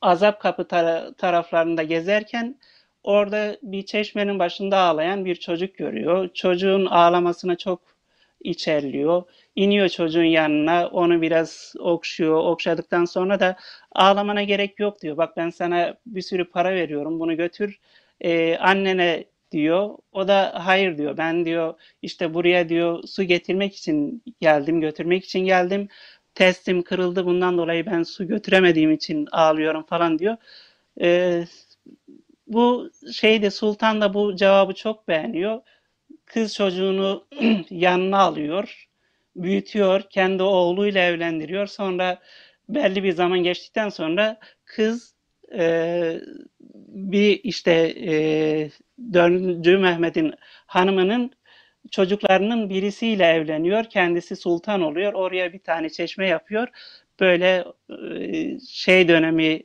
[0.01, 2.59] Azap Kapı tar- taraflarında gezerken
[3.03, 6.29] orada bir çeşmenin başında ağlayan bir çocuk görüyor.
[6.33, 7.96] Çocuğun ağlamasına çok
[8.41, 9.23] içerliyor.
[9.55, 12.37] İniyor çocuğun yanına, onu biraz okşuyor.
[12.37, 13.55] Okşadıktan sonra da
[13.91, 15.17] ağlamana gerek yok diyor.
[15.17, 17.79] Bak ben sana bir sürü para veriyorum, bunu götür
[18.21, 19.89] e, annene diyor.
[20.11, 21.17] O da hayır diyor.
[21.17, 25.87] Ben diyor işte buraya diyor su getirmek için geldim, götürmek için geldim.
[26.35, 30.37] Testim kırıldı bundan dolayı ben su götüremediğim için ağlıyorum falan diyor.
[31.01, 31.43] E,
[32.47, 35.61] bu şeyde Sultan da bu cevabı çok beğeniyor
[36.27, 37.27] kız çocuğunu
[37.69, 38.87] yanına alıyor,
[39.35, 41.67] büyütüyor, kendi oğluyla evlendiriyor.
[41.67, 42.19] Sonra
[42.69, 45.15] belli bir zaman geçtikten sonra kız
[45.53, 46.21] e,
[46.87, 47.71] bir işte
[48.05, 48.69] e,
[49.13, 49.65] 4.
[49.79, 50.33] Mehmet'in
[50.65, 51.31] hanımının
[51.91, 53.83] çocuklarının birisiyle evleniyor.
[53.83, 55.13] Kendisi sultan oluyor.
[55.13, 56.67] Oraya bir tane çeşme yapıyor.
[57.19, 59.63] Böyle e, şey dönemi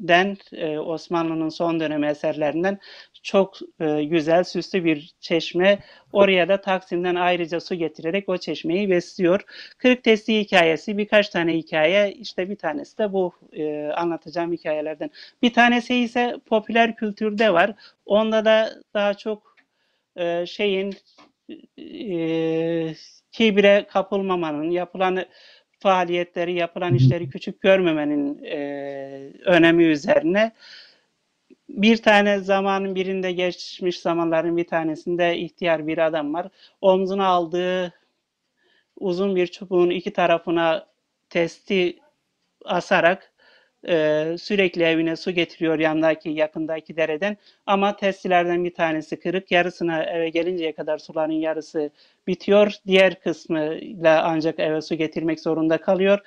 [0.00, 2.78] eserlerinden e, Osmanlı'nın son dönemi eserlerinden
[3.22, 5.78] çok e, güzel, süslü bir çeşme.
[6.12, 9.40] Oraya da Taksim'den ayrıca su getirerek o çeşmeyi besliyor.
[9.78, 12.12] Kırık Testi hikayesi birkaç tane hikaye.
[12.12, 15.10] işte bir tanesi de bu e, anlatacağım hikayelerden.
[15.42, 17.74] Bir tanesi ise popüler kültürde var.
[18.06, 19.56] Onda da daha çok
[20.16, 20.94] e, şeyin
[21.78, 22.94] e,
[23.32, 25.24] kibre kapılmamanın, yapılan
[25.78, 28.58] faaliyetleri, yapılan işleri küçük görmemenin e,
[29.44, 30.52] önemi üzerine
[31.68, 36.48] bir tane zamanın birinde geçmiş zamanların bir tanesinde ihtiyar bir adam var.
[36.80, 37.92] Omzuna aldığı
[38.96, 40.86] uzun bir çubuğun iki tarafına
[41.30, 41.98] testi
[42.64, 43.32] asarak
[43.88, 47.36] e, sürekli evine su getiriyor yandaki yakındaki dereden.
[47.66, 49.50] Ama testilerden bir tanesi kırık.
[49.50, 51.90] Yarısına eve gelinceye kadar suların yarısı
[52.26, 52.72] bitiyor.
[52.86, 56.20] Diğer kısmıyla ancak eve su getirmek zorunda kalıyor.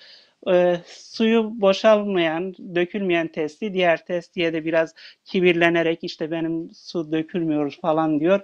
[0.52, 4.96] E, suyu boşalmayan, dökülmeyen testi diğer testiye de biraz
[5.26, 8.42] kibirlenerek işte benim su dökülmüyor falan diyor.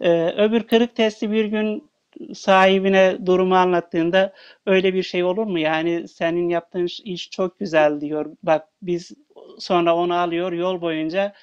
[0.00, 1.90] E, öbür kırık testi bir gün
[2.34, 4.32] sahibine durumu anlattığında
[4.66, 5.58] öyle bir şey olur mu?
[5.58, 8.36] Yani senin yaptığın iş çok güzel diyor.
[8.42, 9.12] Bak biz
[9.58, 11.34] sonra onu alıyor yol boyunca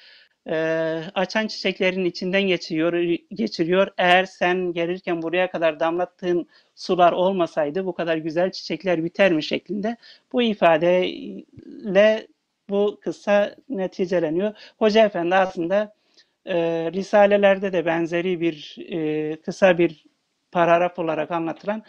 [0.48, 0.54] e,
[1.14, 2.92] açan çiçeklerin içinden geçiyor,
[3.30, 3.88] geçiriyor.
[3.98, 9.96] Eğer sen gelirken buraya kadar damlattığın sular olmasaydı bu kadar güzel çiçekler biter mi şeklinde
[10.32, 12.26] bu ifadeyle
[12.68, 14.54] bu kısa neticeleniyor.
[14.78, 15.94] Hoca Efendi aslında
[16.46, 16.54] e,
[16.92, 20.04] Risalelerde de benzeri bir e, kısa bir
[20.54, 21.82] paragraf olarak anlatılan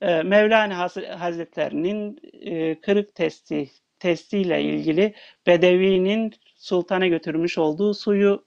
[0.00, 5.14] e, Mevlana Hazretlerinin e, kırık testi testiyle ilgili
[5.46, 8.44] Bedevi'nin sultana götürmüş olduğu suyu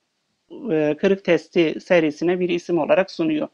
[0.72, 3.48] e, kırık testi serisine bir isim olarak sunuyor.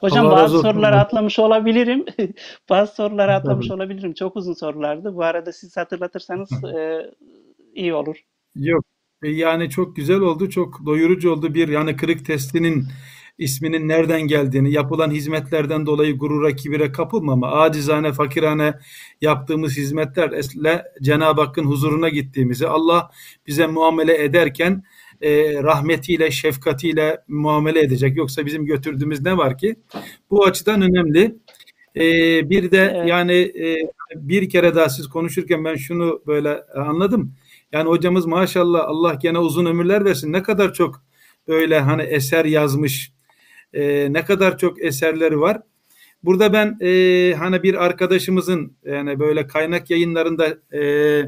[0.00, 2.04] Hocam Allah bazı soruları atlamış olabilirim.
[2.68, 3.76] bazı soruları atlamış Tabii.
[3.76, 4.14] olabilirim.
[4.14, 5.14] Çok uzun sorulardı.
[5.14, 7.10] Bu arada siz hatırlatırsanız e,
[7.74, 8.16] iyi olur.
[8.54, 8.84] Yok.
[9.22, 10.48] E, yani çok güzel oldu.
[10.50, 11.54] Çok doyurucu oldu.
[11.54, 12.86] Bir yani kırık testinin
[13.40, 18.74] isminin nereden geldiğini, yapılan hizmetlerden dolayı gurura, kibire kapılmama, acizane, fakirane
[19.20, 23.10] yaptığımız hizmetlerle Cenab-ı Hakk'ın huzuruna gittiğimizi, Allah
[23.46, 24.82] bize muamele ederken
[25.20, 28.16] e, rahmetiyle, şefkatiyle muamele edecek.
[28.16, 29.76] Yoksa bizim götürdüğümüz ne var ki?
[30.30, 31.34] Bu açıdan önemli.
[31.96, 32.02] E,
[32.50, 33.08] bir de evet.
[33.08, 33.76] yani e,
[34.14, 37.34] bir kere daha siz konuşurken ben şunu böyle anladım.
[37.72, 40.32] Yani hocamız maşallah Allah gene uzun ömürler versin.
[40.32, 41.02] Ne kadar çok
[41.48, 43.12] böyle hani eser yazmış,
[43.72, 45.62] e, ne kadar çok eserleri var.
[46.22, 51.22] Burada ben e, hani bir arkadaşımızın yani böyle kaynak yayınlarında e,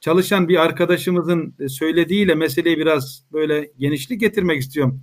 [0.00, 5.00] çalışan bir arkadaşımızın söylediğiyle meseleyi biraz böyle genişlik getirmek istiyorum.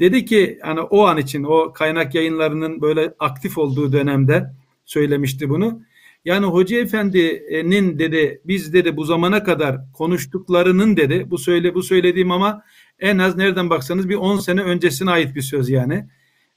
[0.00, 4.50] Dedi ki hani o an için o kaynak yayınlarının böyle aktif olduğu dönemde
[4.84, 5.82] söylemişti bunu.
[6.24, 12.30] Yani Hoca Efendi'nin dedi biz dedi bu zamana kadar konuştuklarının dedi bu söyle bu söylediğim
[12.30, 12.62] ama
[13.00, 16.06] en az nereden baksanız bir 10 sene öncesine ait bir söz yani.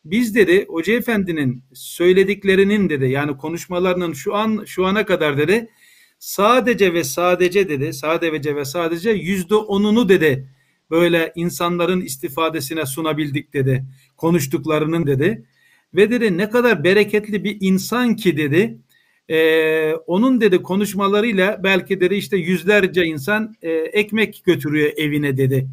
[0.06, 5.70] Biz dedi Hoca Efendi'nin söylediklerinin dedi yani konuşmalarının şu an şu ana kadar dedi
[6.20, 10.48] sadece ve sadece dedi sadece ve sadece yüzde onunu dedi
[10.92, 13.86] böyle insanların istifadesine sunabildik dedi
[14.18, 15.46] konuştuklarının dedi
[15.96, 18.78] ve dedi ne kadar bereketli bir insan ki dedi
[19.30, 25.68] ee, onun dedi konuşmalarıyla belki dedi işte yüzlerce insan e, ekmek götürüyor evine dedi.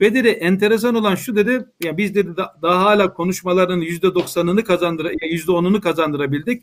[0.00, 4.64] Ve dedi enteresan olan şu dedi ya biz dedi da, daha hala konuşmaların yüzde doksanını
[4.64, 6.62] kazandıra yüzde onunu kazandırabildik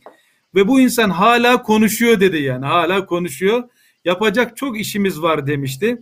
[0.56, 3.64] ve bu insan hala konuşuyor dedi yani hala konuşuyor
[4.06, 6.02] yapacak çok işimiz var demişti.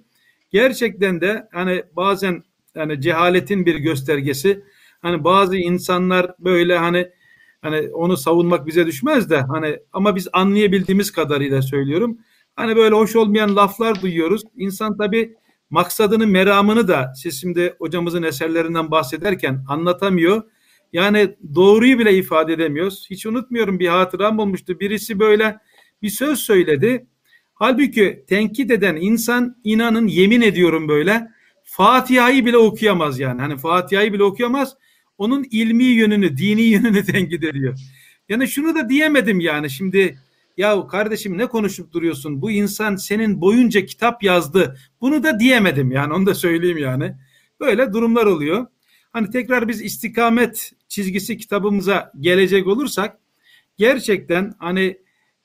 [0.51, 4.63] Gerçekten de hani bazen hani cehaletin bir göstergesi
[5.01, 7.09] hani bazı insanlar böyle hani
[7.61, 12.17] hani onu savunmak bize düşmez de hani ama biz anlayabildiğimiz kadarıyla söylüyorum.
[12.55, 14.41] Hani böyle hoş olmayan laflar duyuyoruz.
[14.55, 15.35] İnsan tabii
[15.69, 20.43] maksadını, meramını da siz şimdi hocamızın eserlerinden bahsederken anlatamıyor.
[20.93, 23.07] Yani doğruyu bile ifade edemiyoruz.
[23.09, 24.79] Hiç unutmuyorum bir hatıram olmuştu.
[24.79, 25.57] Birisi böyle
[26.01, 27.07] bir söz söyledi.
[27.53, 31.27] Halbuki tenkit eden insan inanın yemin ediyorum böyle
[31.63, 33.41] Fatiha'yı bile okuyamaz yani.
[33.41, 34.75] Hani Fatiha'yı bile okuyamaz.
[35.17, 37.79] Onun ilmi yönünü, dini yönünü tenkit ediyor.
[38.29, 40.19] Yani şunu da diyemedim yani şimdi
[40.59, 42.41] ya kardeşim ne konuşup duruyorsun?
[42.41, 44.77] Bu insan senin boyunca kitap yazdı.
[45.01, 47.15] Bunu da diyemedim yani onu da söyleyeyim yani.
[47.59, 48.67] Böyle durumlar oluyor.
[49.13, 53.17] Hani tekrar biz istikamet çizgisi kitabımıza gelecek olursak
[53.77, 54.97] gerçekten hani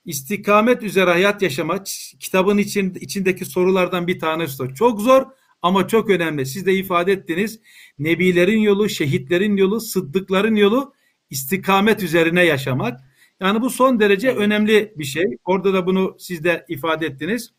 [0.05, 1.87] istikamet üzere hayat yaşamak
[2.21, 5.27] kitabın için, içindeki sorulardan bir tanesi de çok zor
[5.63, 6.47] ama çok önemli.
[6.47, 7.61] Siz de ifade ettiniz.
[7.99, 10.95] Nebilerin yolu, şehitlerin yolu, sıddıkların yolu
[11.31, 13.14] istikamet üzerine yaşamak.
[13.41, 15.25] Yani bu son derece önemli bir şey.
[15.45, 17.53] Orada da bunu siz de ifade ettiniz.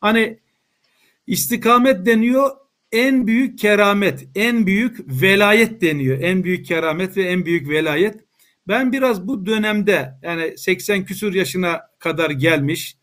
[0.00, 0.38] Hani
[1.26, 2.50] istikamet deniyor
[2.92, 6.18] en büyük keramet, en büyük velayet deniyor.
[6.20, 8.20] En büyük keramet ve en büyük velayet.
[8.68, 12.96] Ben biraz bu dönemde yani 80 küsur yaşına kadar gelmiş,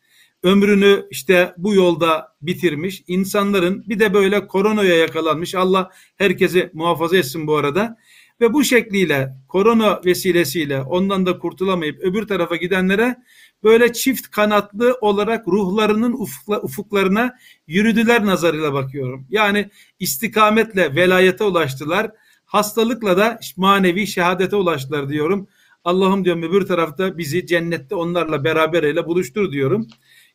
[0.44, 5.56] ömrünü işte bu yolda bitirmiş insanların bir de böyle koronaya yakalanmış.
[5.56, 7.98] Allah herkesi muhafaza etsin bu arada.
[8.42, 13.16] Ve bu şekliyle korona vesilesiyle ondan da kurtulamayıp öbür tarafa gidenlere
[13.64, 17.36] böyle çift kanatlı olarak ruhlarının ufukla, ufuklarına
[17.68, 19.28] yürüdüler nazarıyla bakıyorum.
[19.30, 19.70] Yani
[20.00, 22.12] istikametle velayete ulaştılar.
[22.46, 25.48] Hastalıkla da manevi şehadete ulaştılar diyorum.
[25.84, 29.88] Allah'ım diyorum öbür tarafta bizi cennette onlarla beraber ile buluştur diyorum.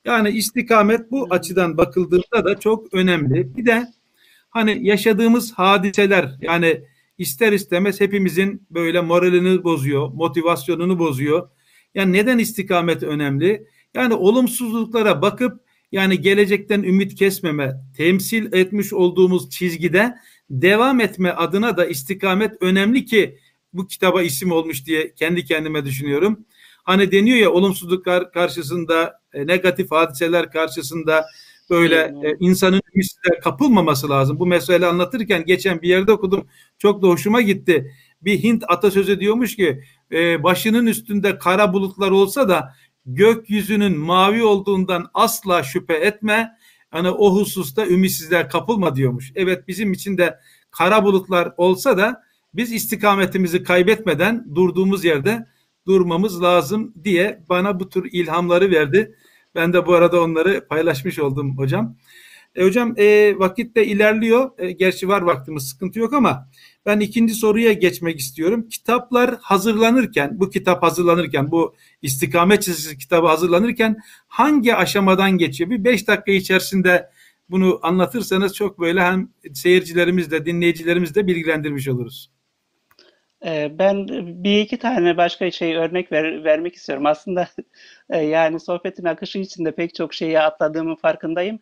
[0.05, 3.57] Yani istikamet bu açıdan bakıldığında da çok önemli.
[3.57, 3.87] Bir de
[4.51, 6.83] hani yaşadığımız hadiseler yani
[7.19, 11.49] ister istemez hepimizin böyle moralini bozuyor, motivasyonunu bozuyor.
[11.95, 13.67] Yani neden istikamet önemli?
[13.95, 15.61] Yani olumsuzluklara bakıp
[15.93, 20.15] yani gelecekten ümit kesmeme, temsil etmiş olduğumuz çizgide
[20.51, 23.39] devam etme adına da istikamet önemli ki
[23.73, 26.47] bu kitaba isim olmuş diye kendi kendime düşünüyorum.
[26.85, 31.27] Hani deniyor ya olumsuzluklar karşısında, e, negatif hadiseler karşısında
[31.73, 34.39] böyle e, insanın ümitsizliğe kapılmaması lazım.
[34.39, 36.47] Bu mesele anlatırken geçen bir yerde okudum.
[36.79, 37.93] Çok da hoşuma gitti.
[38.23, 39.83] Bir Hint atasözü diyormuş ki
[40.13, 42.75] e, başının üstünde kara bulutlar olsa da
[43.07, 46.57] gökyüzünün mavi olduğundan asla şüphe etme.
[46.91, 49.33] Hani o hususta ümitsizliğe kapılma diyormuş.
[49.35, 50.39] Evet bizim için de
[50.71, 52.23] kara bulutlar olsa da
[52.55, 55.47] biz istikametimizi kaybetmeden durduğumuz yerde
[55.87, 59.15] durmamız lazım diye bana bu tür ilhamları verdi.
[59.55, 61.97] Ben de bu arada onları paylaşmış oldum hocam.
[62.55, 64.51] E, hocam e, vakit de ilerliyor.
[64.59, 66.49] E, gerçi var vaktimiz sıkıntı yok ama
[66.87, 68.69] ben ikinci soruya geçmek istiyorum.
[68.69, 73.97] Kitaplar hazırlanırken, bu kitap hazırlanırken, bu istikamet çizgisi kitabı hazırlanırken
[74.29, 75.71] hangi aşamadan geçiyor?
[75.71, 77.11] Bir beş dakika içerisinde
[77.51, 82.32] bunu anlatırsanız çok böyle hem seyircilerimiz de dinleyicilerimiz de bilgilendirmiş oluruz.
[83.47, 84.09] Ee, Ben
[84.45, 87.07] bir iki tane başka şey örnek ver- vermek istiyorum.
[87.07, 87.49] Aslında
[88.11, 91.59] e, yani sohbetin akışı içinde pek çok şeyi atladığımın farkındayım.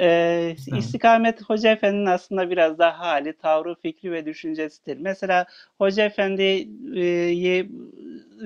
[0.00, 4.98] Ee, İstikamet Hoca Efendi'nin aslında biraz daha hali, tavrı, fikri ve düşüncesidir.
[5.00, 5.46] Mesela
[5.78, 7.68] Hoca Efendi'yi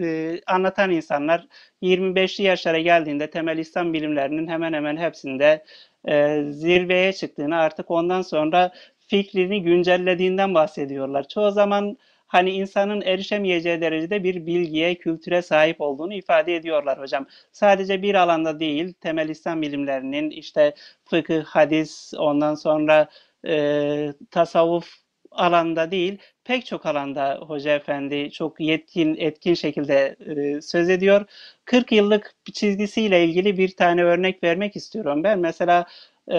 [0.03, 1.47] e, anlatan insanlar
[1.83, 5.65] 25'li yaşlara geldiğinde temel İslam bilimlerinin hemen hemen hepsinde
[6.09, 11.29] e, zirveye çıktığını artık ondan sonra fikrini güncellediğinden bahsediyorlar.
[11.29, 11.99] Çoğu zaman
[12.29, 17.27] hani insanın erişemeyeceği derecede bir bilgiye, kültüre sahip olduğunu ifade ediyorlar hocam.
[17.53, 23.09] Sadece bir alanda değil, temel İslam bilimlerinin işte fıkıh, hadis, ondan sonra
[23.47, 24.89] e, tasavvuf
[25.31, 31.25] alanda değil, pek çok alanda Hoca Efendi çok yetkin, etkin şekilde e, söz ediyor.
[31.65, 35.39] 40 yıllık çizgisiyle ilgili bir tane örnek vermek istiyorum ben.
[35.39, 35.87] Mesela
[36.33, 36.39] e,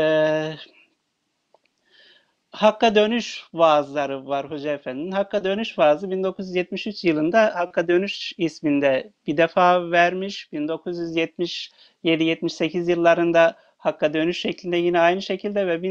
[2.52, 5.12] Hakka Dönüş vaazları var Hoca Efendi'nin.
[5.12, 10.50] Hakka Dönüş vaazı 1973 yılında Hakka Dönüş isminde bir defa vermiş.
[10.54, 15.82] 1977-78 yıllarında Hakka Dönüş şeklinde yine aynı şekilde ve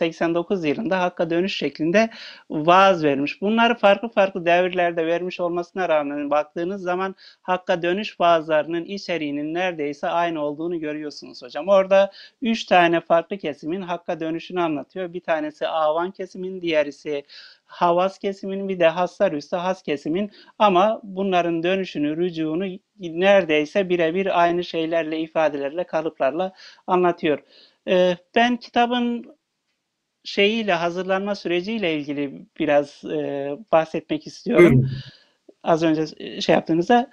[0.00, 2.10] 1989 yılında Hakka Dönüş şeklinde
[2.50, 3.40] vaaz vermiş.
[3.40, 10.40] Bunları farklı farklı devirlerde vermiş olmasına rağmen baktığınız zaman Hakka Dönüş vaazlarının içeriğinin neredeyse aynı
[10.40, 11.68] olduğunu görüyorsunuz hocam.
[11.68, 15.12] Orada üç tane farklı kesimin Hakka dönüşünü anlatıyor.
[15.12, 17.24] Bir tanesi Avan kesimin, diğerisi
[17.64, 22.64] Havas kesimin, bir de Hassar Üstü Has kesimin ama bunların dönüşünü, rücuğunu
[22.98, 26.52] neredeyse birebir aynı şeylerle, ifadelerle, kalıplarla
[26.86, 27.38] anlatıyor.
[27.88, 29.34] Ee, ben kitabın
[30.24, 34.72] şeyiyle, hazırlanma süreciyle ilgili biraz e, bahsetmek istiyorum.
[34.72, 34.90] Buyurun.
[35.62, 36.06] Az önce
[36.40, 37.10] şey yaptığınızda.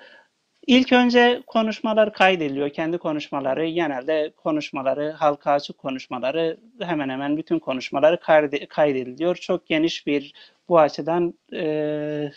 [0.67, 2.69] İlk önce konuşmalar kaydediliyor.
[2.69, 9.35] Kendi konuşmaları, genelde konuşmaları, halka açık konuşmaları, hemen hemen bütün konuşmaları kayde- kaydediliyor.
[9.35, 10.33] Çok geniş bir
[10.69, 12.31] bu açıdan e,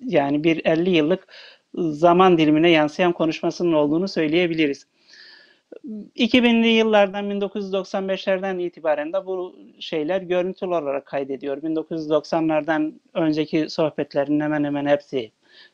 [0.00, 1.26] yani bir 50 yıllık
[1.74, 4.86] zaman dilimine yansıyan konuşmasının olduğunu söyleyebiliriz.
[6.16, 11.56] 2000'li yıllardan 1995'lerden itibaren de bu şeyler görüntülü olarak kaydediyor.
[11.62, 15.32] 1990'lardan önceki sohbetlerin hemen hemen hepsi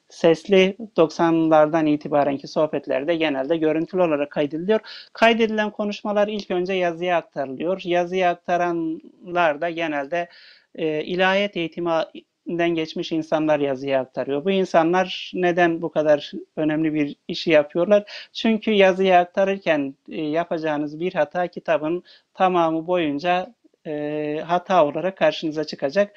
[0.08, 4.80] sesli 90'lardan itibarenki sohbetlerde genelde görüntülü olarak kaydediliyor.
[5.12, 7.80] Kaydedilen konuşmalar ilk önce yazıya aktarılıyor.
[7.84, 10.28] Yazıya aktaranlar da genelde
[10.74, 11.56] e, ilahiyat
[12.50, 14.44] eğitiminden geçmiş insanlar yazıya aktarıyor.
[14.44, 18.04] Bu insanlar neden bu kadar önemli bir işi yapıyorlar?
[18.32, 22.02] Çünkü yazıya aktarırken e, yapacağınız bir hata kitabın
[22.34, 23.54] tamamı boyunca
[23.86, 26.16] e, hata olarak karşınıza çıkacak.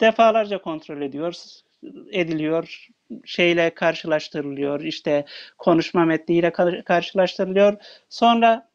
[0.00, 1.64] Defalarca kontrol ediyoruz,
[2.12, 2.88] ediliyor,
[3.24, 5.24] şeyle karşılaştırılıyor, işte
[5.58, 7.76] konuşma metniyle kar- karşılaştırılıyor.
[8.08, 8.68] Sonra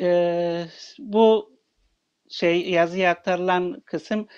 [0.00, 0.64] e,
[0.98, 1.50] bu
[2.30, 4.28] şey yazıya aktarılan kısım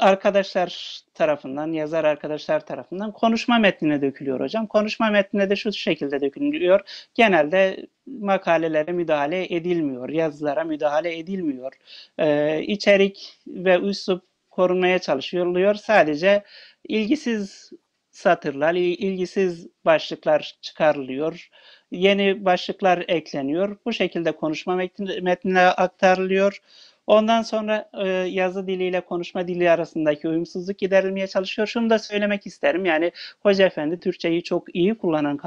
[0.00, 4.66] arkadaşlar tarafından, yazar arkadaşlar tarafından konuşma metnine dökülüyor hocam.
[4.66, 6.80] Konuşma metnine de şu şekilde dökülüyor.
[7.14, 11.72] Genelde makalelere müdahale edilmiyor, yazılara müdahale edilmiyor.
[12.18, 15.74] Ee, içerik ve üslup korunmaya çalışılıyor.
[15.74, 16.44] Sadece
[16.88, 17.70] ilgisiz
[18.10, 21.48] satırlar, il- ilgisiz başlıklar çıkarılıyor.
[21.90, 23.76] Yeni başlıklar ekleniyor.
[23.86, 26.60] Bu şekilde konuşma metni- metnine aktarılıyor.
[27.06, 31.68] Ondan sonra e, yazı diliyle konuşma dili arasındaki uyumsuzluk giderilmeye çalışıyor.
[31.68, 32.84] Şunu da söylemek isterim.
[32.84, 35.38] Yani Hoca Efendi Türkçeyi çok iyi kullanan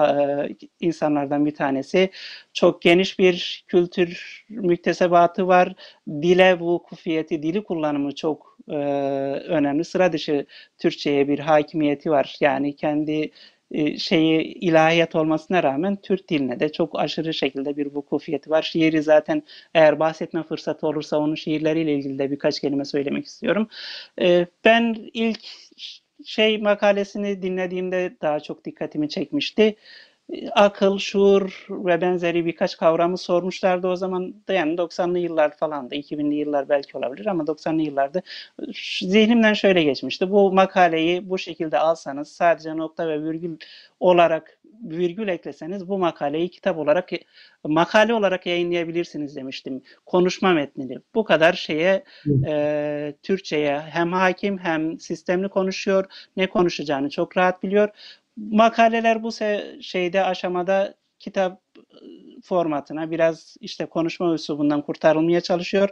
[0.49, 2.11] e, insanlardan bir tanesi.
[2.53, 5.75] Çok geniş bir kültür müktesebatı var.
[6.07, 8.73] Dile vukufiyeti, dili kullanımı çok e,
[9.47, 9.85] önemli.
[9.85, 10.45] Sıra dışı
[10.77, 12.35] Türkçe'ye bir hakimiyeti var.
[12.41, 13.31] Yani kendi
[13.97, 18.61] şeyi ilahiyat olmasına rağmen Türk diline de çok aşırı şekilde bir vukufiyeti var.
[18.61, 19.43] Şiiri zaten
[19.73, 23.67] eğer bahsetme fırsatı olursa onun şiirleriyle ilgili de birkaç kelime söylemek istiyorum.
[24.21, 25.39] E, ben ilk
[26.25, 29.75] şey makalesini dinlediğimde daha çok dikkatimi çekmişti.
[30.51, 35.95] Akıl, şuur ve benzeri birkaç kavramı sormuşlardı o zaman da yani 90'lı yıllar falan da
[35.95, 38.21] 2000'li yıllar belki olabilir ama 90'lı yıllarda
[39.01, 40.31] zihnimden şöyle geçmişti.
[40.31, 43.57] Bu makaleyi bu şekilde alsanız sadece nokta ve virgül
[43.99, 47.09] olarak virgül ekleseniz bu makaleyi kitap olarak
[47.63, 49.81] makale olarak yayınlayabilirsiniz demiştim.
[50.05, 50.97] Konuşma metnini.
[51.15, 52.03] Bu kadar şeye
[52.47, 56.05] e, Türkçe'ye hem hakim hem sistemli konuşuyor.
[56.37, 57.89] Ne konuşacağını çok rahat biliyor
[58.37, 59.31] makaleler bu
[59.81, 61.61] şeyde aşamada kitap
[62.43, 65.89] formatına biraz işte konuşma üslubundan kurtarılmaya çalışıyor.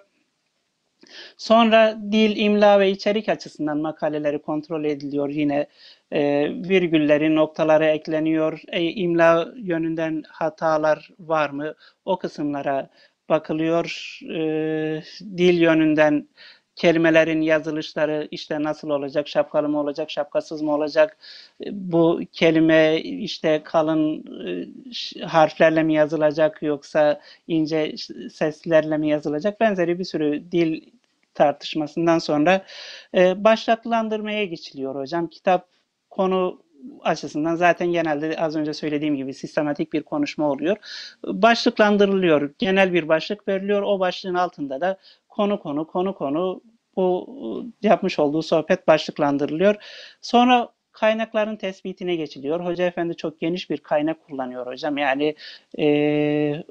[1.37, 5.29] Sonra dil, imla ve içerik açısından makaleleri kontrol ediliyor.
[5.29, 5.67] Yine
[6.11, 8.61] e, virgülleri, noktaları ekleniyor.
[8.67, 11.75] E, imla yönünden hatalar var mı?
[12.05, 12.89] O kısımlara
[13.29, 14.19] bakılıyor.
[14.29, 15.03] E,
[15.37, 16.27] dil yönünden
[16.75, 21.17] kelimelerin yazılışları işte nasıl olacak, şapkalı mı olacak, şapkasız mı olacak,
[21.71, 24.25] bu kelime işte kalın
[25.19, 27.95] e, harflerle mi yazılacak yoksa ince
[28.31, 30.81] seslerle mi yazılacak benzeri bir sürü dil
[31.33, 32.65] tartışmasından sonra
[33.15, 35.27] e, başlıklandırmaya geçiliyor hocam.
[35.27, 35.67] Kitap
[36.09, 36.61] konu
[37.03, 40.77] açısından zaten genelde az önce söylediğim gibi sistematik bir konuşma oluyor.
[41.25, 42.53] Başlıklandırılıyor.
[42.59, 43.81] Genel bir başlık veriliyor.
[43.81, 44.97] O başlığın altında da
[45.31, 46.61] konu konu konu konu
[46.95, 49.75] bu yapmış olduğu sohbet başlıklandırılıyor.
[50.21, 52.65] Sonra kaynakların tespitine geçiliyor.
[52.65, 54.97] Hoca Efendi çok geniş bir kaynak kullanıyor hocam.
[54.97, 55.35] Yani
[55.79, 56.63] e,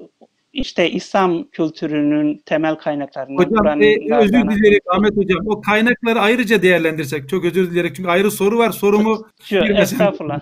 [0.53, 3.43] işte İslam kültürünün temel kaynaklarından.
[3.43, 8.31] Hocam e, özür dileyerek Ahmet Hocam o kaynakları ayrıca değerlendirsek çok özür dileyerek çünkü ayrı
[8.31, 10.39] soru var sorumu estağfurullah.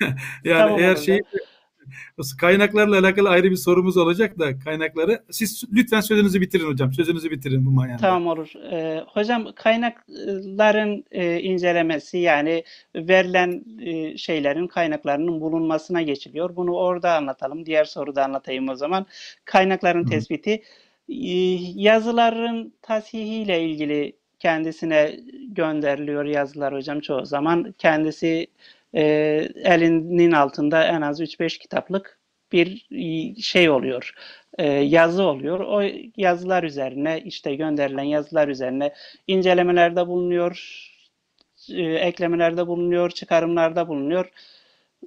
[0.44, 1.20] yani tamam eğer şey
[2.40, 5.22] Kaynaklarla alakalı ayrı bir sorumuz olacak da kaynakları.
[5.30, 6.92] Siz lütfen sözünüzü bitirin hocam.
[6.92, 7.96] Sözünüzü bitirin bu manada.
[7.96, 8.52] Tamam olur.
[8.72, 12.64] Ee, hocam kaynakların e, incelemesi yani
[12.94, 16.56] verilen e, şeylerin kaynaklarının bulunmasına geçiliyor.
[16.56, 17.66] Bunu orada anlatalım.
[17.66, 19.06] Diğer soruda anlatayım o zaman.
[19.44, 20.08] Kaynakların Hı.
[20.08, 20.62] tespiti.
[21.08, 21.28] E,
[21.74, 27.74] yazıların tasihiyle ilgili kendisine gönderiliyor yazılar hocam çoğu zaman.
[27.78, 28.46] Kendisi
[28.94, 29.02] e,
[29.64, 32.18] elinin altında en az 3-5 kitaplık
[32.52, 32.86] bir
[33.42, 34.14] şey oluyor.
[34.58, 35.60] E, yazı oluyor.
[35.60, 35.82] O
[36.16, 38.94] yazılar üzerine işte gönderilen yazılar üzerine
[39.26, 40.86] incelemelerde bulunuyor,
[41.70, 44.32] e, eklemelerde bulunuyor, çıkarımlarda bulunuyor.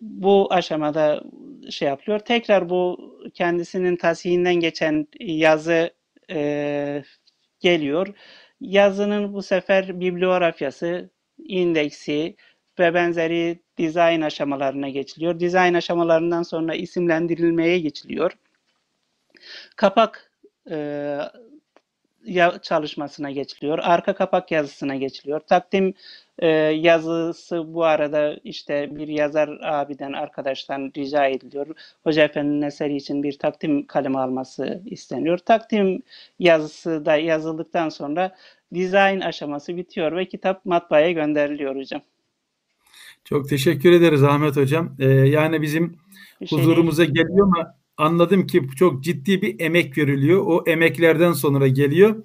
[0.01, 1.23] Bu aşamada
[1.69, 2.19] şey yapılıyor.
[2.19, 2.97] Tekrar bu
[3.33, 5.91] kendisinin tasihinden geçen yazı
[6.31, 7.03] e,
[7.59, 8.07] geliyor.
[8.61, 12.35] Yazının bu sefer bibliografyası, indeksi,
[12.79, 15.39] ve benzeri dizayn aşamalarına geçiliyor.
[15.39, 18.31] Dizayn aşamalarından sonra isimlendirilmeye geçiliyor.
[19.75, 20.31] Kapak
[20.69, 21.19] e,
[22.61, 23.79] çalışmasına geçiliyor.
[23.79, 25.39] Arka kapak yazısına geçiliyor.
[25.39, 25.93] Takdim
[26.39, 31.67] e, yazısı bu arada işte bir yazar abiden, arkadaştan rica ediliyor.
[32.03, 35.37] Hoca Efendi'nin eseri için bir takdim kalemi alması isteniyor.
[35.37, 36.03] Takdim
[36.39, 38.35] yazısı da yazıldıktan sonra
[38.73, 42.01] dizayn aşaması bitiyor ve kitap matbaaya gönderiliyor hocam.
[43.25, 44.95] Çok teşekkür ederiz Ahmet Hocam.
[44.99, 45.95] Ee, yani bizim
[46.45, 47.13] şey huzurumuza değil.
[47.13, 50.43] geliyor ama anladım ki çok ciddi bir emek veriliyor.
[50.45, 52.23] O emeklerden sonra geliyor.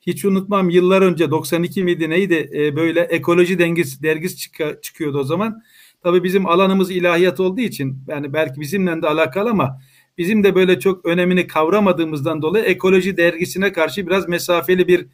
[0.00, 5.24] Hiç unutmam yıllar önce 92 miydi neydi e, böyle ekoloji dengesi dergisi çık çıkıyordu o
[5.24, 5.62] zaman.
[6.02, 9.80] Tabii bizim alanımız ilahiyat olduğu için yani belki bizimle de alakalı ama
[10.18, 15.06] bizim de böyle çok önemini kavramadığımızdan dolayı ekoloji dergisine karşı biraz mesafeli bir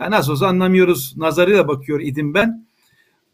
[0.00, 2.65] yani nasıl olsa anlamıyoruz nazarıyla bakıyor idim ben.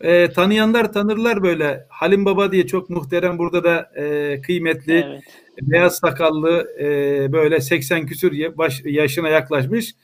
[0.02, 1.86] E, tanıyanlar tanırlar böyle.
[1.88, 5.22] Halim Baba diye çok muhterem burada da e, kıymetli evet.
[5.62, 9.94] beyaz sakallı e, böyle 80 küsür baş, yaşına yaklaşmış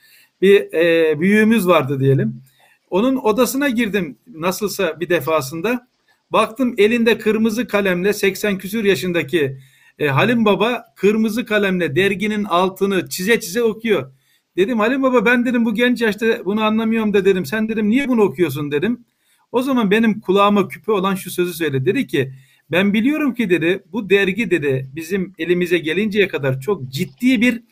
[0.41, 2.41] bir e, büyüğümüz vardı diyelim.
[2.89, 5.87] Onun odasına girdim nasılsa bir defasında.
[6.31, 9.57] Baktım elinde kırmızı kalemle 80 küsür yaşındaki
[9.99, 14.11] e, Halim Baba kırmızı kalemle derginin altını çize çize okuyor.
[14.57, 17.45] Dedim Halim Baba ben dedim bu genç yaşta bunu anlamıyorum da dedim.
[17.45, 19.05] Sen dedim niye bunu okuyorsun dedim.
[19.51, 21.85] O zaman benim kulağıma küpe olan şu sözü söyledi.
[21.85, 22.33] Dedi ki
[22.71, 27.63] ben biliyorum ki dedi bu dergi dedi bizim elimize gelinceye kadar çok ciddi bir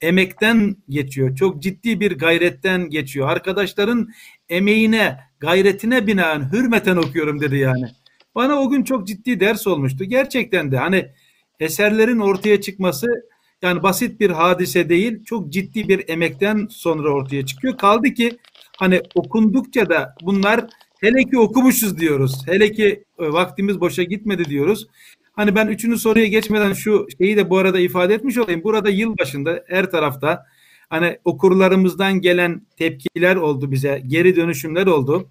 [0.00, 1.36] emekten geçiyor.
[1.36, 3.28] Çok ciddi bir gayretten geçiyor.
[3.28, 4.08] Arkadaşların
[4.48, 7.86] emeğine, gayretine binaen hürmeten okuyorum dedi yani.
[8.34, 10.04] Bana o gün çok ciddi ders olmuştu.
[10.04, 11.08] Gerçekten de hani
[11.60, 13.06] eserlerin ortaya çıkması
[13.62, 15.24] yani basit bir hadise değil.
[15.24, 17.76] Çok ciddi bir emekten sonra ortaya çıkıyor.
[17.76, 18.38] Kaldı ki
[18.78, 20.66] hani okundukça da bunlar
[21.06, 22.42] Hele ki okumuşuz diyoruz.
[22.46, 24.86] Hele ki e, vaktimiz boşa gitmedi diyoruz.
[25.32, 28.64] Hani ben üçüncü soruya geçmeden şu şeyi de bu arada ifade etmiş olayım.
[28.64, 30.46] Burada yıl başında her tarafta
[30.90, 35.30] hani okurlarımızdan gelen tepkiler oldu bize, geri dönüşümler oldu.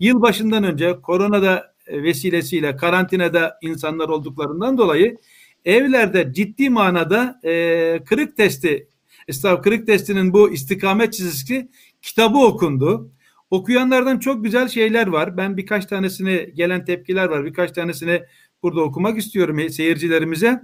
[0.00, 5.16] Yıl başından önce koronada e, vesilesiyle karantinada insanlar olduklarından dolayı
[5.64, 8.88] evlerde ciddi manada e, kırık testi,
[9.28, 11.68] estağfurullah kırık testinin bu istikamet çizgisi
[12.02, 13.10] kitabı okundu.
[13.50, 15.36] Okuyanlardan çok güzel şeyler var.
[15.36, 17.44] Ben birkaç tanesine gelen tepkiler var.
[17.44, 18.22] Birkaç tanesini
[18.62, 20.62] burada okumak istiyorum seyircilerimize.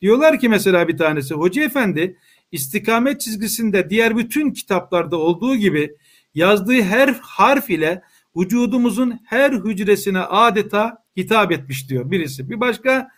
[0.00, 2.16] Diyorlar ki mesela bir tanesi Hoca Efendi
[2.52, 5.96] istikamet çizgisinde diğer bütün kitaplarda olduğu gibi
[6.34, 8.02] yazdığı her harf ile
[8.36, 12.50] vücudumuzun her hücresine adeta hitap etmiş diyor birisi.
[12.50, 13.08] Bir başka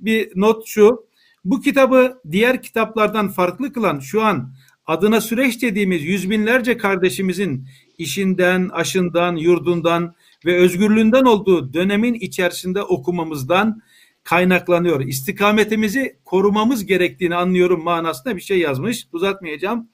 [0.00, 1.06] bir not şu.
[1.44, 4.54] Bu kitabı diğer kitaplardan farklı kılan şu an
[4.86, 7.68] adına süreç dediğimiz yüz binlerce kardeşimizin
[7.98, 10.14] işinden, aşından, yurdundan
[10.44, 13.82] ve özgürlüğünden olduğu dönemin içerisinde okumamızdan
[14.24, 15.00] kaynaklanıyor.
[15.00, 19.06] İstikametimizi korumamız gerektiğini anlıyorum manasında bir şey yazmış.
[19.12, 19.88] Uzatmayacağım.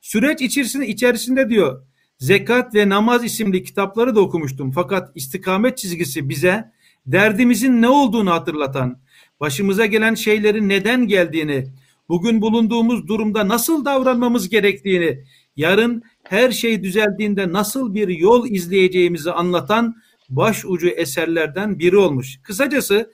[0.00, 1.82] Süreç içerisinde, içerisinde diyor
[2.18, 4.70] Zekat ve Namaz isimli kitapları da okumuştum.
[4.70, 6.72] Fakat istikamet çizgisi bize
[7.06, 8.98] derdimizin ne olduğunu hatırlatan,
[9.40, 11.66] başımıza gelen şeylerin neden geldiğini,
[12.10, 15.24] bugün bulunduğumuz durumda nasıl davranmamız gerektiğini,
[15.56, 19.96] yarın her şey düzeldiğinde nasıl bir yol izleyeceğimizi anlatan
[20.28, 22.40] başucu eserlerden biri olmuş.
[22.42, 23.12] Kısacası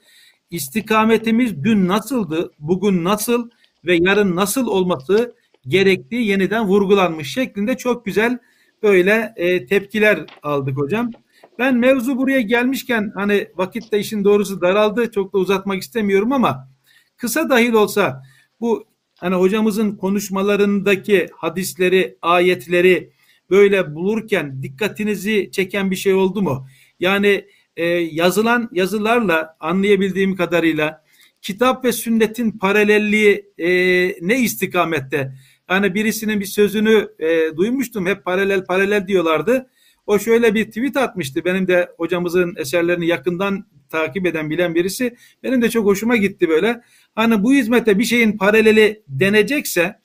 [0.51, 3.49] istikametimiz dün nasıldı, bugün nasıl
[3.85, 5.35] ve yarın nasıl olması
[5.67, 8.39] gerektiği yeniden vurgulanmış şeklinde çok güzel
[8.83, 11.11] böyle e, tepkiler aldık hocam.
[11.59, 16.69] Ben mevzu buraya gelmişken hani vakitte işin doğrusu daraldı çok da uzatmak istemiyorum ama
[17.17, 18.21] kısa dahil olsa
[18.59, 18.85] bu
[19.19, 23.11] hani hocamızın konuşmalarındaki hadisleri, ayetleri
[23.49, 26.67] böyle bulurken dikkatinizi çeken bir şey oldu mu?
[26.99, 27.45] Yani
[27.75, 31.03] e, yazılan yazılarla anlayabildiğim kadarıyla
[31.41, 33.67] kitap ve sünnetin paralelliği e,
[34.21, 35.33] ne istikamette?
[35.69, 38.05] Yani birisinin bir sözünü e, duymuştum.
[38.05, 39.69] Hep paralel paralel diyorlardı.
[40.05, 41.45] O şöyle bir tweet atmıştı.
[41.45, 45.15] Benim de hocamızın eserlerini yakından takip eden bilen birisi.
[45.43, 46.81] Benim de çok hoşuma gitti böyle.
[47.17, 49.99] Hani bu hizmete bir şeyin paraleli denecekse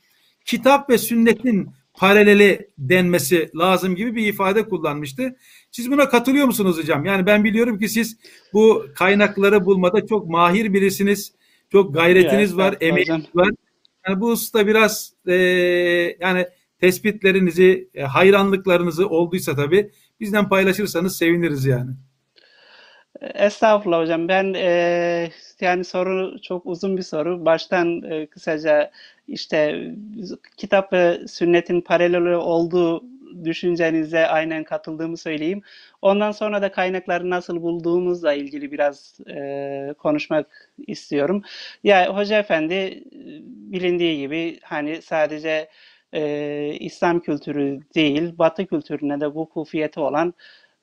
[0.44, 5.36] kitap ve sünnetin paraleli denmesi lazım gibi bir ifade kullanmıştı.
[5.70, 7.04] Siz buna katılıyor musunuz hocam?
[7.04, 8.16] Yani ben biliyorum ki siz
[8.52, 11.32] bu kaynakları bulmada çok mahir birisiniz.
[11.72, 13.50] Çok gayretiniz var, emeğiniz var.
[14.08, 15.34] Yani bu usta biraz e,
[16.20, 16.46] yani
[16.80, 19.90] tespitlerinizi, e, hayranlıklarınızı olduysa tabii
[20.20, 21.90] bizden paylaşırsanız seviniriz yani.
[23.22, 24.28] Estağfurullah hocam.
[24.28, 27.44] Ben e, yani soru çok uzun bir soru.
[27.44, 28.90] Baştan e, kısaca
[29.28, 29.90] işte
[30.56, 33.04] kitap ve sünnetin paraleli olduğu
[33.44, 35.62] düşüncenize aynen katıldığımı söyleyeyim.
[36.02, 41.42] Ondan sonra da kaynakları nasıl bulduğumuzla ilgili biraz e, konuşmak istiyorum.
[41.84, 43.04] Ya Hoca Efendi
[43.72, 45.68] bilindiği gibi hani sadece
[46.14, 50.34] e, İslam kültürü değil, Batı kültürüne de vukufiyeti olan,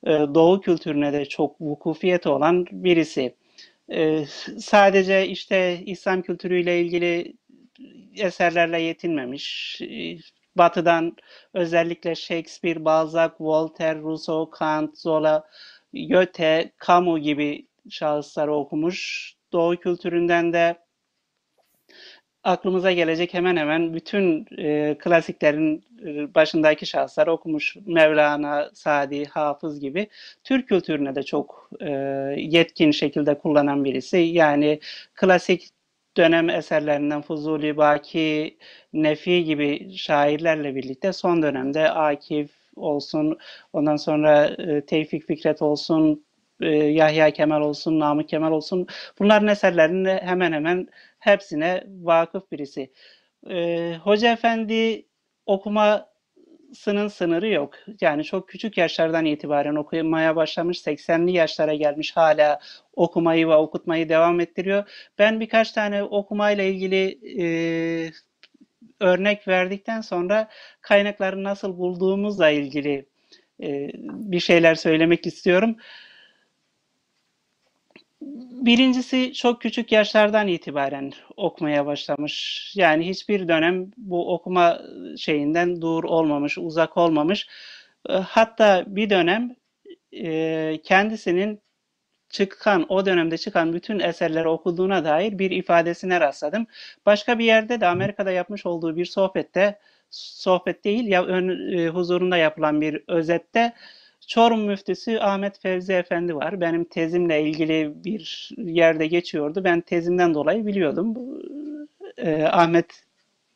[0.06, 3.34] e, Doğu kültürüne de çok vukufiyeti olan birisi.
[3.92, 4.24] E,
[4.58, 7.34] sadece işte İslam kültürüyle ilgili
[8.16, 9.78] eserlerle yetinmemiş.
[9.82, 10.18] E,
[10.56, 11.16] Batı'dan
[11.54, 15.44] özellikle Shakespeare, Balzac, Voltaire, Rousseau, Kant, Zola,
[15.94, 19.30] Goethe, Camus gibi şahısları okumuş.
[19.52, 20.76] Doğu kültüründen de
[22.44, 27.76] aklımıza gelecek hemen hemen bütün e, klasiklerin e, başındaki şahıslar okumuş.
[27.86, 30.08] Mevlana, Sadi, Hafız gibi.
[30.44, 31.90] Türk kültürüne de çok e,
[32.36, 34.18] yetkin şekilde kullanan birisi.
[34.18, 34.80] Yani
[35.14, 35.68] klasik
[36.16, 38.58] dönem eserlerinden Fuzuli, Baki,
[38.92, 43.38] Nefi gibi şairlerle birlikte son dönemde Akif olsun,
[43.72, 46.24] ondan sonra e, Tevfik Fikret olsun,
[46.60, 48.86] e, Yahya Kemal olsun, Namık Kemal olsun
[49.18, 50.88] bunların eserlerini hemen hemen
[51.20, 52.92] hepsine vakıf birisi.
[53.50, 55.06] E, Hoca Efendi
[55.46, 57.74] okumasının sınırı yok.
[58.00, 62.60] Yani çok küçük yaşlardan itibaren okumaya başlamış, 80'li yaşlara gelmiş hala
[62.94, 65.10] okumayı ve okutmayı devam ettiriyor.
[65.18, 67.46] Ben birkaç tane okumayla ilgili e,
[69.00, 70.48] örnek verdikten sonra
[70.80, 73.06] kaynakları nasıl bulduğumuzla ilgili
[73.62, 75.76] e, bir şeyler söylemek istiyorum.
[78.20, 82.72] Birincisi çok küçük yaşlardan itibaren okumaya başlamış.
[82.76, 84.80] Yani hiçbir dönem bu okuma
[85.18, 87.48] şeyinden dur olmamış, uzak olmamış.
[88.08, 89.56] Ee, hatta bir dönem
[90.12, 91.60] e, kendisinin
[92.30, 96.66] çıkan, o dönemde çıkan bütün eserleri okuduğuna dair bir ifadesine rastladım.
[97.06, 99.78] Başka bir yerde de Amerika'da yapmış olduğu bir sohbette,
[100.10, 103.72] sohbet değil ya ön, e, huzurunda yapılan bir özette
[104.30, 106.60] Çorum müftüsü Ahmet Fevzi Efendi var.
[106.60, 109.64] Benim tezimle ilgili bir yerde geçiyordu.
[109.64, 111.14] Ben tezimden dolayı biliyordum.
[112.16, 113.04] Ee, Ahmet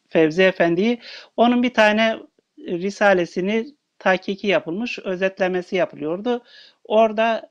[0.09, 1.01] Fevzi Efendi'yi.
[1.37, 2.17] Onun bir tane
[2.59, 3.67] risalesini
[3.99, 6.43] takiki yapılmış, özetlemesi yapılıyordu.
[6.85, 7.51] Orada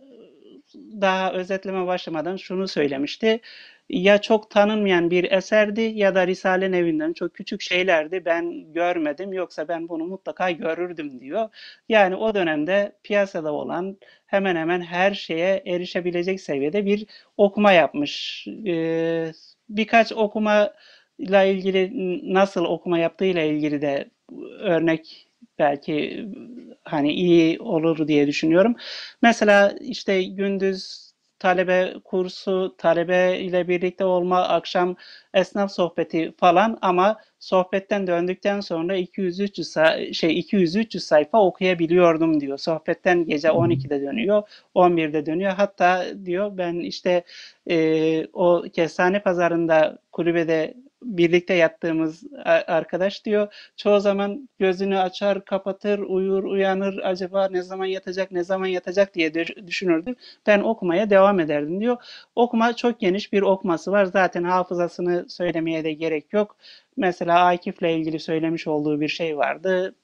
[0.76, 3.42] daha özetleme başlamadan şunu söylemişti.
[3.90, 8.26] Ya çok tanınmayan bir eserdi ya da Risale Nevi'nden çok küçük şeylerdi.
[8.26, 11.50] Ben görmedim yoksa ben bunu mutlaka görürdüm diyor.
[11.90, 17.06] Yani o dönemde piyasada olan hemen hemen her şeye erişebilecek seviyede bir
[17.38, 18.48] okuma yapmış.
[18.68, 19.32] Ee,
[19.70, 20.74] birkaç okuma
[21.18, 21.92] ile ilgili
[22.34, 24.10] nasıl okuma yaptığıyla ilgili de
[24.60, 25.28] örnek
[25.60, 26.26] belki
[26.84, 28.76] hani iyi olur diye düşünüyorum.
[29.22, 31.03] Mesela işte gündüz
[31.44, 34.96] talebe kursu, talebe ile birlikte olma, akşam
[35.34, 42.58] esnaf sohbeti falan ama sohbetten döndükten sonra 200-300 şey 200-300 sayfa okuyabiliyordum diyor.
[42.58, 44.44] Sohbetten gece 12'de dönüyor,
[44.76, 45.52] 11'de dönüyor.
[45.52, 47.24] Hatta diyor ben işte
[47.70, 50.74] e, o kestane pazarında kulübede
[51.06, 52.24] birlikte yattığımız
[52.68, 58.66] arkadaş diyor çoğu zaman gözünü açar kapatır uyur uyanır acaba ne zaman yatacak ne zaman
[58.66, 59.34] yatacak diye
[59.68, 60.16] düşünürdü.
[60.48, 61.98] Ben okumaya devam ederdim diyor.
[62.36, 66.56] Okuma çok geniş bir okuması var zaten hafızasını söylemeye de gerek yok.
[66.98, 69.96] Mesela Akif'le ilgili söylemiş olduğu bir şey vardı.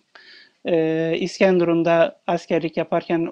[0.66, 3.30] Ee, İskenderun'da askerlik yaparken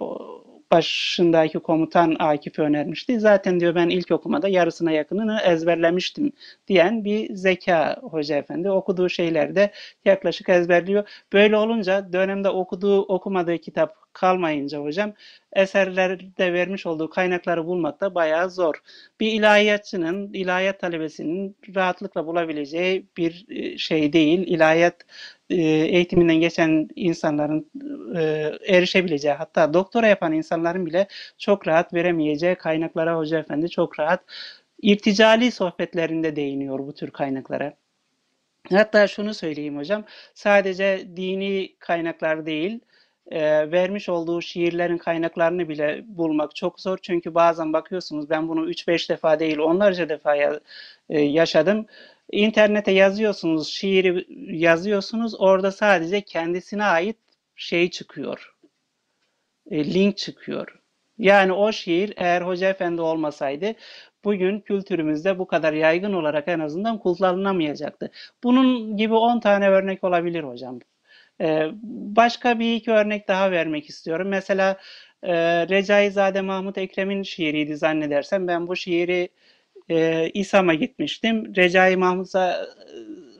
[0.72, 3.20] başındaki komutan Akif önermişti.
[3.20, 6.32] Zaten diyor ben ilk okumada yarısına yakınını ezberlemiştim
[6.68, 8.70] diyen bir zeka hoca efendi.
[8.72, 9.72] Okuduğu şeylerde
[10.06, 11.10] yaklaşık ezberliyor.
[11.34, 15.14] Böyle olunca dönemde okuduğu okumadığı kitap kalmayınca hocam
[15.54, 18.76] eserlerde vermiş olduğu kaynakları bulmak da bayağı zor.
[19.20, 24.40] Bir ilahiyatçının, ilahiyat talebesinin rahatlıkla bulabileceği bir e, şey değil.
[24.48, 24.96] İlahiyat
[25.50, 27.72] e, eğitiminden geçen insanların
[28.16, 31.08] e, erişebileceği hatta doktora yapan insanların bile
[31.38, 34.24] çok rahat veremeyeceği kaynaklara Hoca Efendi çok rahat
[34.82, 37.74] irticali sohbetlerinde değiniyor bu tür kaynaklara.
[38.70, 40.04] Hatta şunu söyleyeyim hocam,
[40.34, 42.80] sadece dini kaynaklar değil,
[43.32, 46.98] e, vermiş olduğu şiirlerin kaynaklarını bile bulmak çok zor.
[47.02, 50.60] Çünkü bazen bakıyorsunuz ben bunu 3-5 defa değil onlarca defa ya,
[51.10, 51.86] e, yaşadım.
[52.32, 54.26] İnternete yazıyorsunuz, şiiri
[54.58, 55.42] yazıyorsunuz.
[55.42, 57.18] Orada sadece kendisine ait
[57.56, 58.56] şey çıkıyor.
[59.72, 60.80] E, link çıkıyor.
[61.18, 63.74] Yani o şiir eğer Hoca Efendi olmasaydı
[64.24, 68.12] bugün kültürümüzde bu kadar yaygın olarak en azından kullanılamayacaktı.
[68.44, 70.80] Bunun gibi 10 tane örnek olabilir hocam.
[72.16, 74.28] Başka bir iki örnek daha vermek istiyorum.
[74.28, 74.78] Mesela
[75.70, 78.48] Recaizade Mahmut Ekrem'in şiiriydi zannedersem.
[78.48, 79.30] Ben bu şiiri
[80.34, 81.56] İSAM'a gitmiştim.
[81.56, 82.30] Recai Mahmut,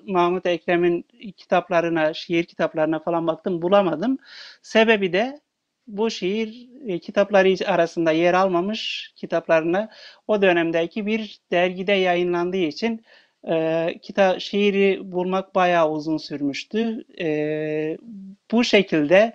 [0.08, 1.06] Mahmut Ekrem'in
[1.38, 4.18] kitaplarına, şiir kitaplarına falan baktım bulamadım.
[4.62, 5.42] Sebebi de
[5.88, 9.90] bu şiir e, kitapları arasında yer almamış kitaplarına
[10.28, 13.06] o dönemdeki bir dergide yayınlandığı için
[13.50, 17.04] e, kita şiiri bulmak bayağı uzun sürmüştü.
[17.20, 17.98] E,
[18.52, 19.34] bu şekilde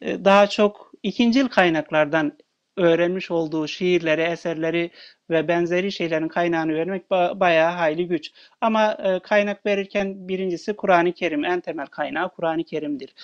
[0.00, 2.38] e, daha çok ikincil kaynaklardan
[2.76, 4.90] öğrenmiş olduğu şiirleri, eserleri
[5.30, 8.32] ve benzeri şeylerin kaynağını vermek ba bayağı hayli güç.
[8.60, 11.44] Ama e, kaynak verirken birincisi Kur'an-ı Kerim.
[11.44, 13.14] En temel kaynağı Kur'an-ı Kerim'dir.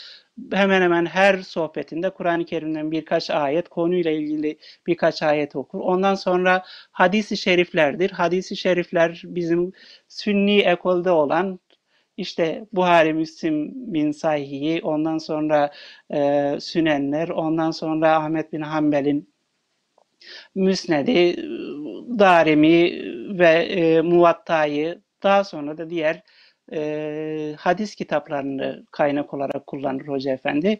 [0.52, 5.80] Hemen hemen her sohbetinde Kur'an-ı Kerim'den birkaç ayet, konuyla ilgili birkaç ayet okur.
[5.80, 8.10] Ondan sonra hadisi şeriflerdir.
[8.10, 9.72] Hadisi şerifler bizim
[10.08, 11.60] sünni ekolde olan
[12.16, 15.70] işte Buhari Müslim bin Sahih'i, ondan sonra
[16.14, 19.28] e, Sünenler, ondan sonra Ahmet bin Hanbel'in
[20.54, 21.36] Müsned'i,
[22.18, 22.92] Darimi
[23.38, 26.22] ve e, Muvatta'yı daha sonra da diğer
[26.72, 30.78] e, hadis kitaplarını kaynak olarak kullanır Hoca Efendi.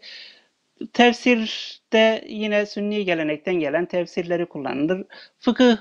[0.93, 5.05] Tefsirde yine sünni gelenekten gelen tefsirleri kullanılır.
[5.39, 5.77] Fıkıh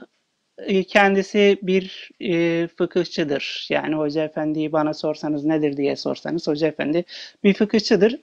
[0.58, 3.66] e, kendisi bir e, fıkıhçıdır.
[3.70, 7.04] Yani Hoca Efendi'yi bana sorsanız nedir diye sorsanız Hoca Efendi
[7.44, 8.20] bir fıkıhçıdır.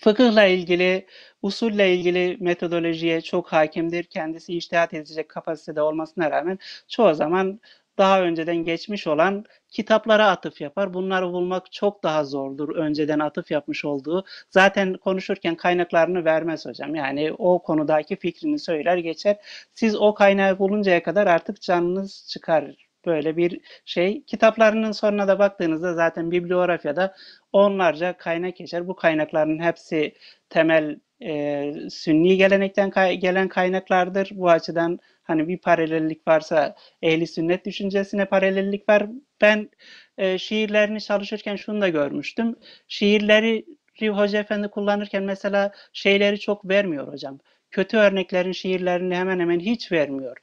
[0.00, 1.06] Fıkıhla ilgili,
[1.42, 4.04] usulle ilgili metodolojiye çok hakimdir.
[4.04, 6.58] Kendisi iştihat edecek kapasitede olmasına rağmen
[6.88, 7.60] çoğu zaman
[7.98, 10.94] daha önceden geçmiş olan kitaplara atıf yapar.
[10.94, 14.24] Bunları bulmak çok daha zordur önceden atıf yapmış olduğu.
[14.50, 16.94] Zaten konuşurken kaynaklarını vermez hocam.
[16.94, 19.36] Yani o konudaki fikrini söyler geçer.
[19.74, 24.24] Siz o kaynağı buluncaya kadar artık canınız çıkar böyle bir şey.
[24.24, 27.14] Kitaplarının sonuna da baktığınızda zaten bibliografyada
[27.52, 28.88] onlarca kaynak geçer.
[28.88, 30.14] Bu kaynakların hepsi
[30.48, 34.30] temel e, sünni gelenekten kay gelen kaynaklardır.
[34.34, 39.06] Bu açıdan hani bir paralellik varsa ehli sünnet düşüncesine paralellik var.
[39.40, 39.70] Ben
[40.18, 42.56] e, şiirlerini çalışırken şunu da görmüştüm.
[42.88, 43.64] Şiirleri
[44.06, 47.38] Hoca Efendi kullanırken mesela şeyleri çok vermiyor hocam.
[47.70, 50.36] Kötü örneklerin şiirlerini hemen hemen hiç vermiyor.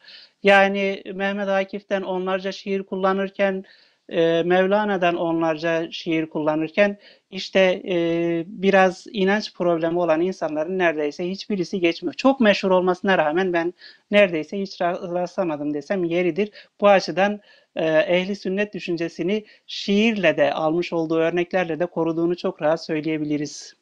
[0.44, 3.64] Yani Mehmet Akif'ten onlarca şiir kullanırken
[4.10, 6.98] e, Mevlana'dan onlarca şiir kullanırken
[7.32, 12.14] işte e, biraz inanç problemi olan insanların neredeyse hiçbirisi geçmiyor.
[12.14, 13.74] Çok meşhur olmasına rağmen ben
[14.12, 16.52] neredeyse hiç rastlamadım desem yeridir.
[16.82, 17.42] Bu açıdan
[17.76, 23.74] e, ehli sünnet düşüncesini şiirle de almış olduğu örneklerle de koruduğunu çok rahat söyleyebiliriz.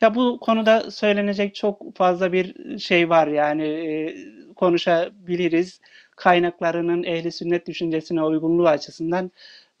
[0.00, 4.16] Ya bu konuda söylenecek çok fazla bir şey var yani e,
[4.54, 5.80] konuşabiliriz.
[6.16, 9.30] Kaynaklarının ehli sünnet düşüncesine uygunluğu açısından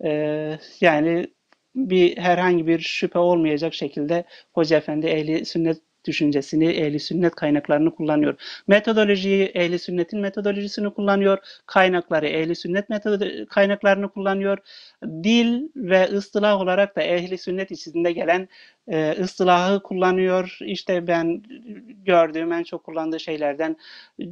[0.04, 0.10] e,
[0.80, 1.26] yani
[1.74, 8.34] bir herhangi bir şüphe olmayacak şekilde Hoca Efendi ehli sünnet düşüncesini, ehli sünnet kaynaklarını kullanıyor.
[8.66, 11.38] Metodolojiyi ehli sünnetin metodolojisini kullanıyor.
[11.66, 14.58] Kaynakları ehli sünnet metod kaynaklarını kullanıyor.
[15.04, 18.48] Dil ve ıstılah olarak da ehli sünnet içinde gelen
[18.88, 20.58] e, ıstılahı kullanıyor.
[20.60, 21.42] İşte ben
[22.04, 23.76] gördüğüm en çok kullandığı şeylerden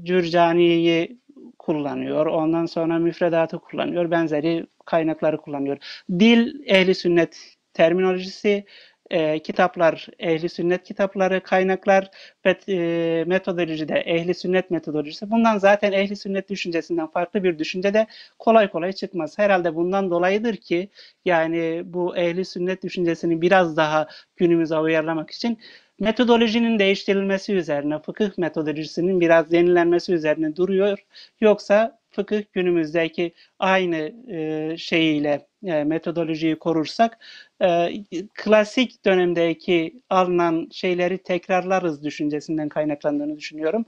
[0.02, 1.18] Cürcani'yi
[1.58, 2.26] kullanıyor.
[2.26, 4.10] Ondan sonra müfredatı kullanıyor.
[4.10, 5.78] Benzeri kaynakları kullanıyor.
[6.18, 8.64] Dil ehli sünnet terminolojisi,
[9.12, 12.10] e, kitaplar, ehli sünnet kitapları, kaynaklar
[12.46, 15.30] ve metodoloji de ehli sünnet metodolojisi.
[15.30, 18.06] Bundan zaten ehli sünnet düşüncesinden farklı bir düşünce de
[18.38, 19.38] kolay kolay çıkmaz.
[19.38, 20.88] Herhalde bundan dolayıdır ki
[21.24, 25.58] yani bu ehli sünnet düşüncesini biraz daha günümüze uyarlamak için
[26.00, 30.98] metodolojinin değiştirilmesi üzerine, fıkıh metodolojisinin biraz yenilenmesi üzerine duruyor.
[31.40, 37.18] Yoksa fıkıh günümüzdeki aynı e, şeyiyle e, metodolojiyi korursak
[37.62, 37.92] e,
[38.34, 43.84] klasik dönemdeki alınan şeyleri tekrarlarız düşüncesinden kaynaklandığını düşünüyorum.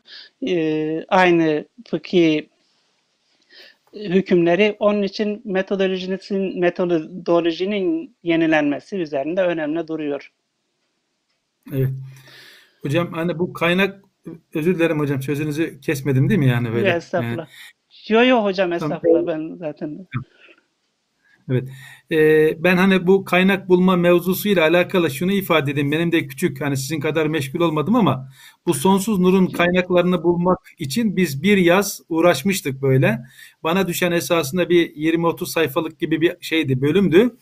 [0.46, 2.48] E, aynı fıkhi
[3.94, 10.32] hükümleri onun için metodolojinin metodolojinin yenilenmesi üzerinde önemli duruyor.
[11.72, 11.90] Evet.
[12.82, 14.04] Hocam hani bu kaynak
[14.54, 16.90] özür dilerim hocam sözünüzü kesmedim değil mi yani böyle?
[16.90, 17.36] Estağfurullah.
[17.36, 17.48] Yani,
[18.08, 20.06] Yo yo hocam estağfurullah ben zaten.
[21.50, 21.68] Evet.
[22.12, 25.92] Ee, ben hani bu kaynak bulma mevzusuyla alakalı şunu ifade edeyim.
[25.92, 28.28] Benim de küçük hani sizin kadar meşgul olmadım ama
[28.66, 33.20] bu sonsuz nurun kaynaklarını bulmak için biz bir yaz uğraşmıştık böyle.
[33.62, 37.36] Bana düşen esasında bir 20-30 sayfalık gibi bir şeydi, bölümdü.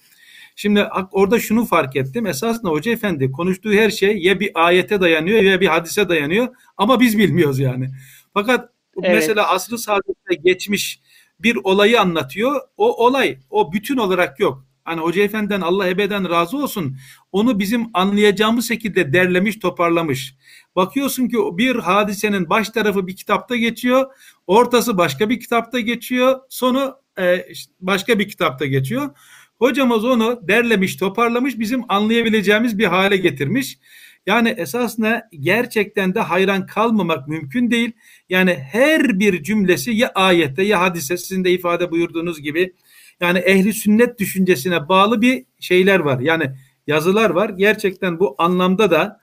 [0.56, 2.26] Şimdi orada şunu fark ettim.
[2.26, 7.00] Esasında Hoca Efendi konuştuğu her şey ya bir ayete dayanıyor ya bir hadise dayanıyor ama
[7.00, 7.88] biz bilmiyoruz yani.
[8.34, 8.71] Fakat
[9.02, 9.14] Evet.
[9.14, 11.00] Mesela asrı saadette geçmiş
[11.40, 12.60] bir olayı anlatıyor.
[12.76, 14.64] O olay o bütün olarak yok.
[14.84, 16.96] Hani Hoca Efendi'den Allah ebeden razı olsun.
[17.32, 20.34] Onu bizim anlayacağımız şekilde derlemiş, toparlamış.
[20.76, 24.06] Bakıyorsun ki bir hadisenin baş tarafı bir kitapta geçiyor.
[24.46, 26.40] Ortası başka bir kitapta geçiyor.
[26.48, 27.46] Sonu e,
[27.80, 29.10] başka bir kitapta geçiyor.
[29.58, 33.78] Hocamız onu derlemiş, toparlamış, bizim anlayabileceğimiz bir hale getirmiş.
[34.26, 37.92] Yani esasında gerçekten de hayran kalmamak mümkün değil.
[38.28, 42.74] Yani her bir cümlesi ya ayette ya hadise sizin de ifade buyurduğunuz gibi
[43.20, 46.20] yani ehli sünnet düşüncesine bağlı bir şeyler var.
[46.20, 46.50] Yani
[46.86, 47.48] yazılar var.
[47.48, 49.20] Gerçekten bu anlamda da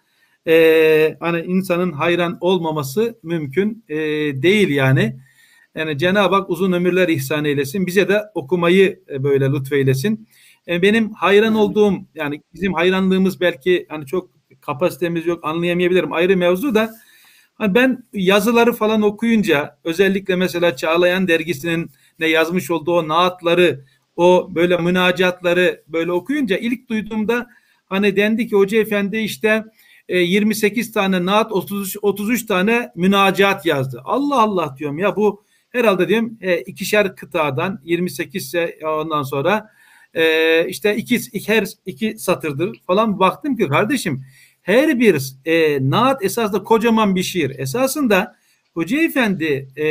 [0.47, 3.97] e, hani insanın hayran olmaması mümkün e,
[4.41, 5.19] değil yani.
[5.75, 7.87] Yani Cenab-ı Hak uzun ömürler ihsan eylesin.
[7.87, 10.27] Bize de okumayı e, böyle lütfeylesin.
[10.67, 14.38] E, benim hayran olduğum yani bizim hayranlığımız belki hani çok
[14.69, 16.91] kapasitemiz yok anlayamayabilirim ayrı mevzu da
[17.55, 24.49] hani ben yazıları falan okuyunca özellikle mesela Çağlayan dergisinin ne yazmış olduğu o naatları o
[24.55, 27.47] böyle münacatları böyle okuyunca ilk duyduğumda
[27.85, 29.63] hani dendi ki hoca efendi işte
[30.09, 34.01] 28 e, tane naat 33, 33 tane münacat yazdı.
[34.05, 39.69] Allah Allah diyorum ya bu herhalde diyorum e, ikişer kıtadan 28 ise ondan sonra
[40.13, 44.25] e, işte iki, iki her iki satırdır falan baktım ki kardeşim
[44.69, 47.59] her bir e, naat esasında kocaman bir şiir.
[47.59, 48.35] Esasında
[48.73, 49.85] Hoca Efendi e,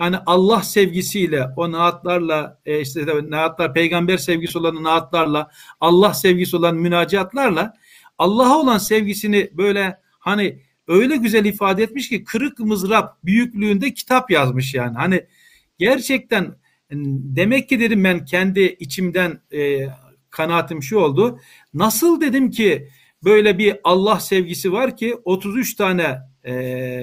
[0.00, 6.76] yani Allah sevgisiyle o naatlarla e, işte naatlar peygamber sevgisi olan naatlarla Allah sevgisi olan
[6.76, 7.74] münacatlarla
[8.18, 14.74] Allah'a olan sevgisini böyle hani öyle güzel ifade etmiş ki kırık mızrap büyüklüğünde kitap yazmış
[14.74, 14.96] yani.
[14.96, 15.26] Hani
[15.78, 16.54] gerçekten
[17.36, 19.88] demek ki dedim ben kendi içimden e,
[20.30, 21.40] kanaatim şu oldu.
[21.74, 22.88] Nasıl dedim ki
[23.24, 26.54] böyle bir Allah sevgisi var ki 33 tane e,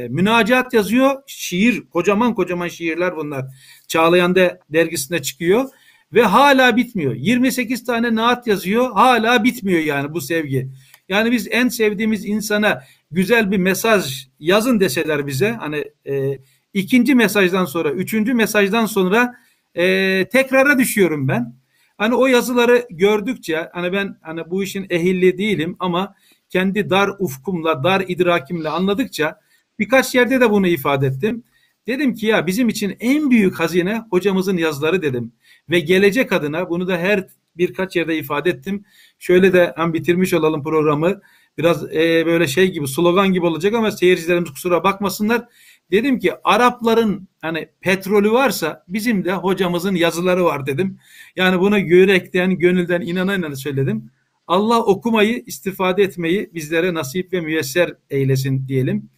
[0.09, 1.21] münacat yazıyor.
[1.27, 3.45] Şiir, kocaman kocaman şiirler bunlar.
[3.87, 5.69] Çağlayan'da dergisinde çıkıyor
[6.13, 7.15] ve hala bitmiyor.
[7.15, 8.91] 28 tane naat yazıyor.
[8.91, 10.69] Hala bitmiyor yani bu sevgi.
[11.09, 16.39] Yani biz en sevdiğimiz insana güzel bir mesaj yazın deseler bize hani e,
[16.73, 19.35] ikinci mesajdan sonra, üçüncü mesajdan sonra
[19.75, 19.83] e,
[20.31, 21.62] tekrara düşüyorum ben.
[21.97, 26.15] Hani o yazıları gördükçe hani ben hani bu işin ehilli değilim ama
[26.49, 29.39] kendi dar ufkumla, dar idrakimle anladıkça
[29.79, 31.43] birkaç yerde de bunu ifade ettim.
[31.87, 35.31] Dedim ki ya bizim için en büyük hazine hocamızın yazıları dedim.
[35.69, 37.27] Ve gelecek adına bunu da her
[37.57, 38.85] birkaç yerde ifade ettim.
[39.19, 41.21] Şöyle de hem bitirmiş olalım programı.
[41.57, 45.45] Biraz e, böyle şey gibi slogan gibi olacak ama seyircilerimiz kusura bakmasınlar.
[45.91, 50.99] Dedim ki Arapların hani petrolü varsa bizim de hocamızın yazıları var dedim.
[51.35, 54.11] Yani bunu yürekten, gönülden inana söyledim.
[54.47, 59.09] Allah okumayı, istifade etmeyi bizlere nasip ve müyesser eylesin diyelim.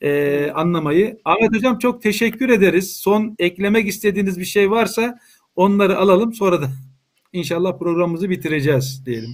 [0.00, 1.20] Ee, anlamayı.
[1.24, 2.96] Ahmet Hocam çok teşekkür ederiz.
[2.96, 5.18] Son eklemek istediğiniz bir şey varsa
[5.56, 6.32] onları alalım.
[6.34, 6.70] Sonra da
[7.32, 9.30] inşallah programımızı bitireceğiz diyelim.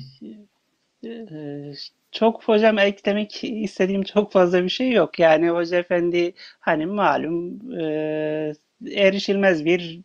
[2.19, 5.19] Çok hocam eklemek istediğim çok fazla bir şey yok.
[5.19, 8.53] Yani Hoca Efendi hani malum e,
[8.95, 10.01] erişilmez bir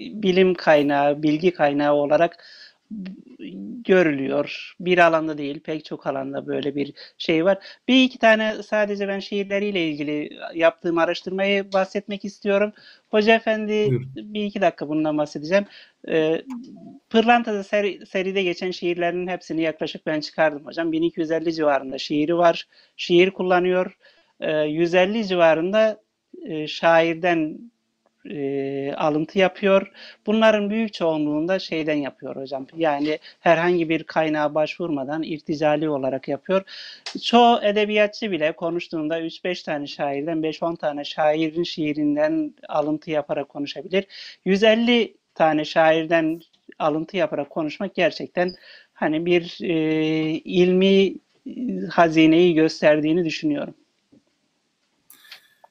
[0.00, 2.44] bilim kaynağı, bilgi kaynağı olarak
[3.84, 4.74] görülüyor.
[4.80, 7.58] Bir alanda değil, pek çok alanda böyle bir şey var.
[7.88, 12.72] Bir iki tane sadece ben şiirleriyle ilgili yaptığım araştırmayı bahsetmek istiyorum.
[13.10, 14.02] Hoca Efendi Buyur.
[14.16, 15.64] bir iki dakika bundan bahsedeceğim.
[16.08, 16.42] Ee,
[17.10, 20.92] Pırlanta'da seri, seride geçen şiirlerin hepsini yaklaşık ben çıkardım hocam.
[20.92, 22.68] 1250 civarında şiiri var.
[22.96, 23.98] Şiir kullanıyor.
[24.40, 26.00] Ee, 150 civarında
[26.46, 27.58] e, şairden
[28.30, 29.92] e, alıntı yapıyor.
[30.26, 32.66] Bunların büyük çoğunluğunda şeyden yapıyor hocam.
[32.76, 36.62] Yani herhangi bir kaynağa başvurmadan irticali olarak yapıyor.
[37.22, 44.06] Çoğu edebiyatçı bile konuştuğunda 3-5 tane şairden 5-10 tane şairin şiirinden alıntı yaparak konuşabilir.
[44.44, 46.40] 150 tane şairden
[46.78, 48.54] alıntı yaparak konuşmak gerçekten
[48.94, 49.74] hani bir e,
[50.44, 51.14] ilmi
[51.90, 53.74] hazineyi gösterdiğini düşünüyorum.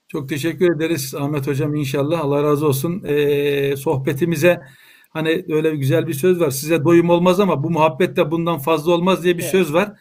[0.08, 2.20] Çok teşekkür ederiz Ahmet Hocam inşallah.
[2.20, 3.04] Allah razı olsun.
[3.04, 4.62] Ee, sohbetimize
[5.10, 6.50] hani öyle bir güzel bir söz var.
[6.50, 9.52] Size doyum olmaz ama bu muhabbet de bundan fazla olmaz diye bir evet.
[9.52, 9.92] söz var.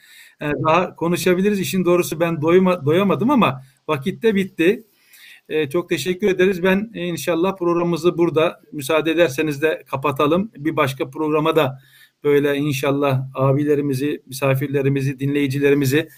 [0.43, 1.61] Ee, daha konuşabiliriz.
[1.61, 4.85] İşin doğrusu ben doyuma, doyamadım ama vakitte bitti.
[5.49, 6.63] Ee, çok teşekkür ederiz.
[6.63, 10.51] Ben inşallah programımızı burada müsaade ederseniz de kapatalım.
[10.57, 11.79] Bir başka programa da
[12.25, 16.09] böyle inşallah abilerimizi, misafirlerimizi, dinleyicilerimizi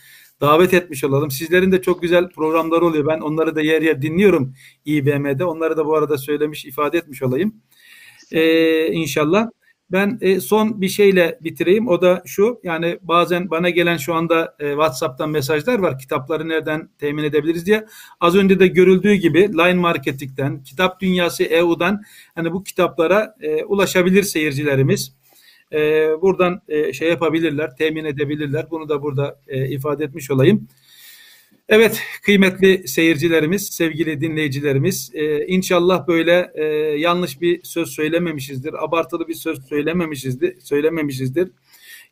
[0.41, 1.31] davet etmiş olalım.
[1.31, 3.07] Sizlerin de çok güzel programları oluyor.
[3.07, 4.55] Ben onları da yer yer dinliyorum
[4.85, 5.45] İBM'de.
[5.45, 7.55] Onları da bu arada söylemiş, ifade etmiş olayım.
[8.33, 9.49] Ee, inşallah.
[9.93, 11.89] Ben e, son bir şeyle bitireyim.
[11.89, 12.61] O da şu.
[12.63, 15.99] Yani bazen bana gelen şu anda e, WhatsApp'tan mesajlar var.
[15.99, 17.87] Kitapları nereden temin edebiliriz diye.
[18.21, 22.03] Az önce de görüldüğü gibi Line Marketing'den, Kitap Dünyası EU'dan
[22.35, 25.13] hani bu kitaplara e, ulaşabilir seyircilerimiz
[25.73, 25.79] e,
[26.23, 28.67] buradan e, şey yapabilirler, temin edebilirler.
[28.71, 30.69] Bunu da burada e, ifade etmiş olayım.
[31.69, 36.65] Evet kıymetli seyircilerimiz, sevgili dinleyicilerimiz e, inşallah böyle e,
[36.99, 41.51] yanlış bir söz söylememişizdir, abartılı bir söz söylememişizdir, söylememişizdir.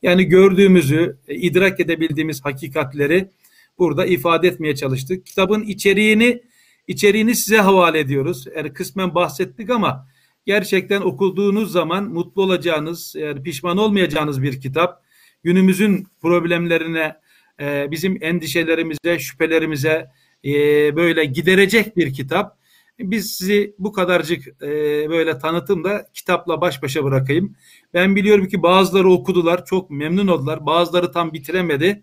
[0.03, 3.31] Yani gördüğümüzü, e, idrak edebildiğimiz hakikatleri
[3.79, 5.27] burada ifade etmeye çalıştık.
[5.27, 6.43] Kitabın içeriğini
[6.89, 8.47] içeriğini size havale ediyoruz.
[8.57, 10.09] Yani kısmen bahsettik ama
[10.47, 15.05] gerçekten okuduğunuz zaman mutlu olacağınız, yani pişman olmayacağınız bir kitap.
[15.43, 17.24] Günümüzün problemlerine,
[17.61, 20.11] e, bizim endişelerimize, şüphelerimize
[20.45, 20.51] e,
[20.97, 22.59] böyle giderecek bir kitap.
[22.99, 24.69] Biz sizi bu kadarcık e,
[25.11, 27.57] böyle tanıtımda kitapla baş başa bırakayım.
[27.95, 30.67] Ben biliyorum ki bazıları okudular, çok memnun oldular.
[30.67, 32.03] Bazıları tam bitiremedi,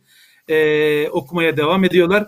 [1.12, 2.28] okumaya devam ediyorlar.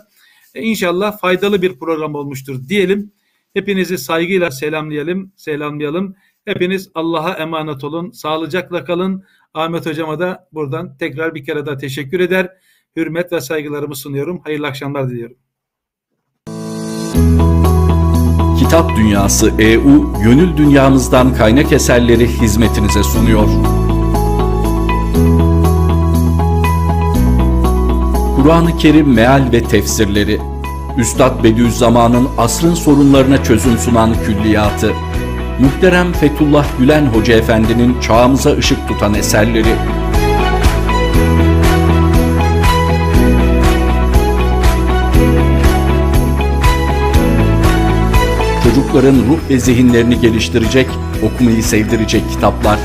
[0.54, 3.12] İnşallah faydalı bir program olmuştur diyelim.
[3.54, 6.16] Hepinizi saygıyla selamlayalım, selamlayalım.
[6.44, 8.10] Hepiniz Allah'a emanet olun.
[8.10, 9.24] Sağlıcakla kalın.
[9.54, 12.50] Ahmet hocama da buradan tekrar bir kere daha teşekkür eder.
[12.96, 14.40] Hürmet ve saygılarımı sunuyorum.
[14.44, 15.36] Hayırlı akşamlar diliyorum.
[18.58, 23.48] Kitap Dünyası EU, gönül dünyamızdan kaynak eserleri hizmetinize sunuyor.
[28.36, 30.40] Kur'an-ı Kerim meal ve tefsirleri
[30.98, 34.92] Üstad Bediüzzaman'ın asrın sorunlarına çözüm sunan külliyatı,
[35.60, 39.74] Muhterem Fethullah Gülen Hoca Efendi'nin çağımıza ışık tutan eserleri,
[48.94, 50.86] çocukların ruh ve zihinlerini geliştirecek,
[51.22, 52.78] okumayı sevdirecek kitaplar,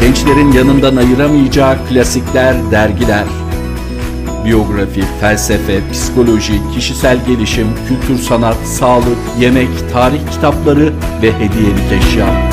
[0.00, 3.24] gençlerin yanından ayıramayacağı klasikler, dergiler,
[4.44, 12.51] biyografi, felsefe, psikoloji, kişisel gelişim, kültür sanat, sağlık, yemek, tarih kitapları ve hediyelik eşya.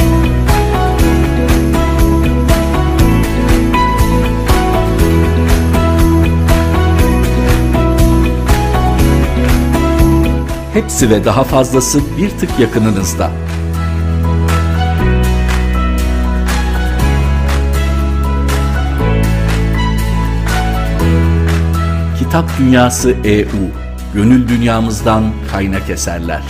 [10.80, 13.32] Hepsi ve daha fazlası bir tık yakınınızda.
[22.20, 23.48] Kitap Dünyası EU
[24.14, 26.42] gönül dünyamızdan kaynak eserler.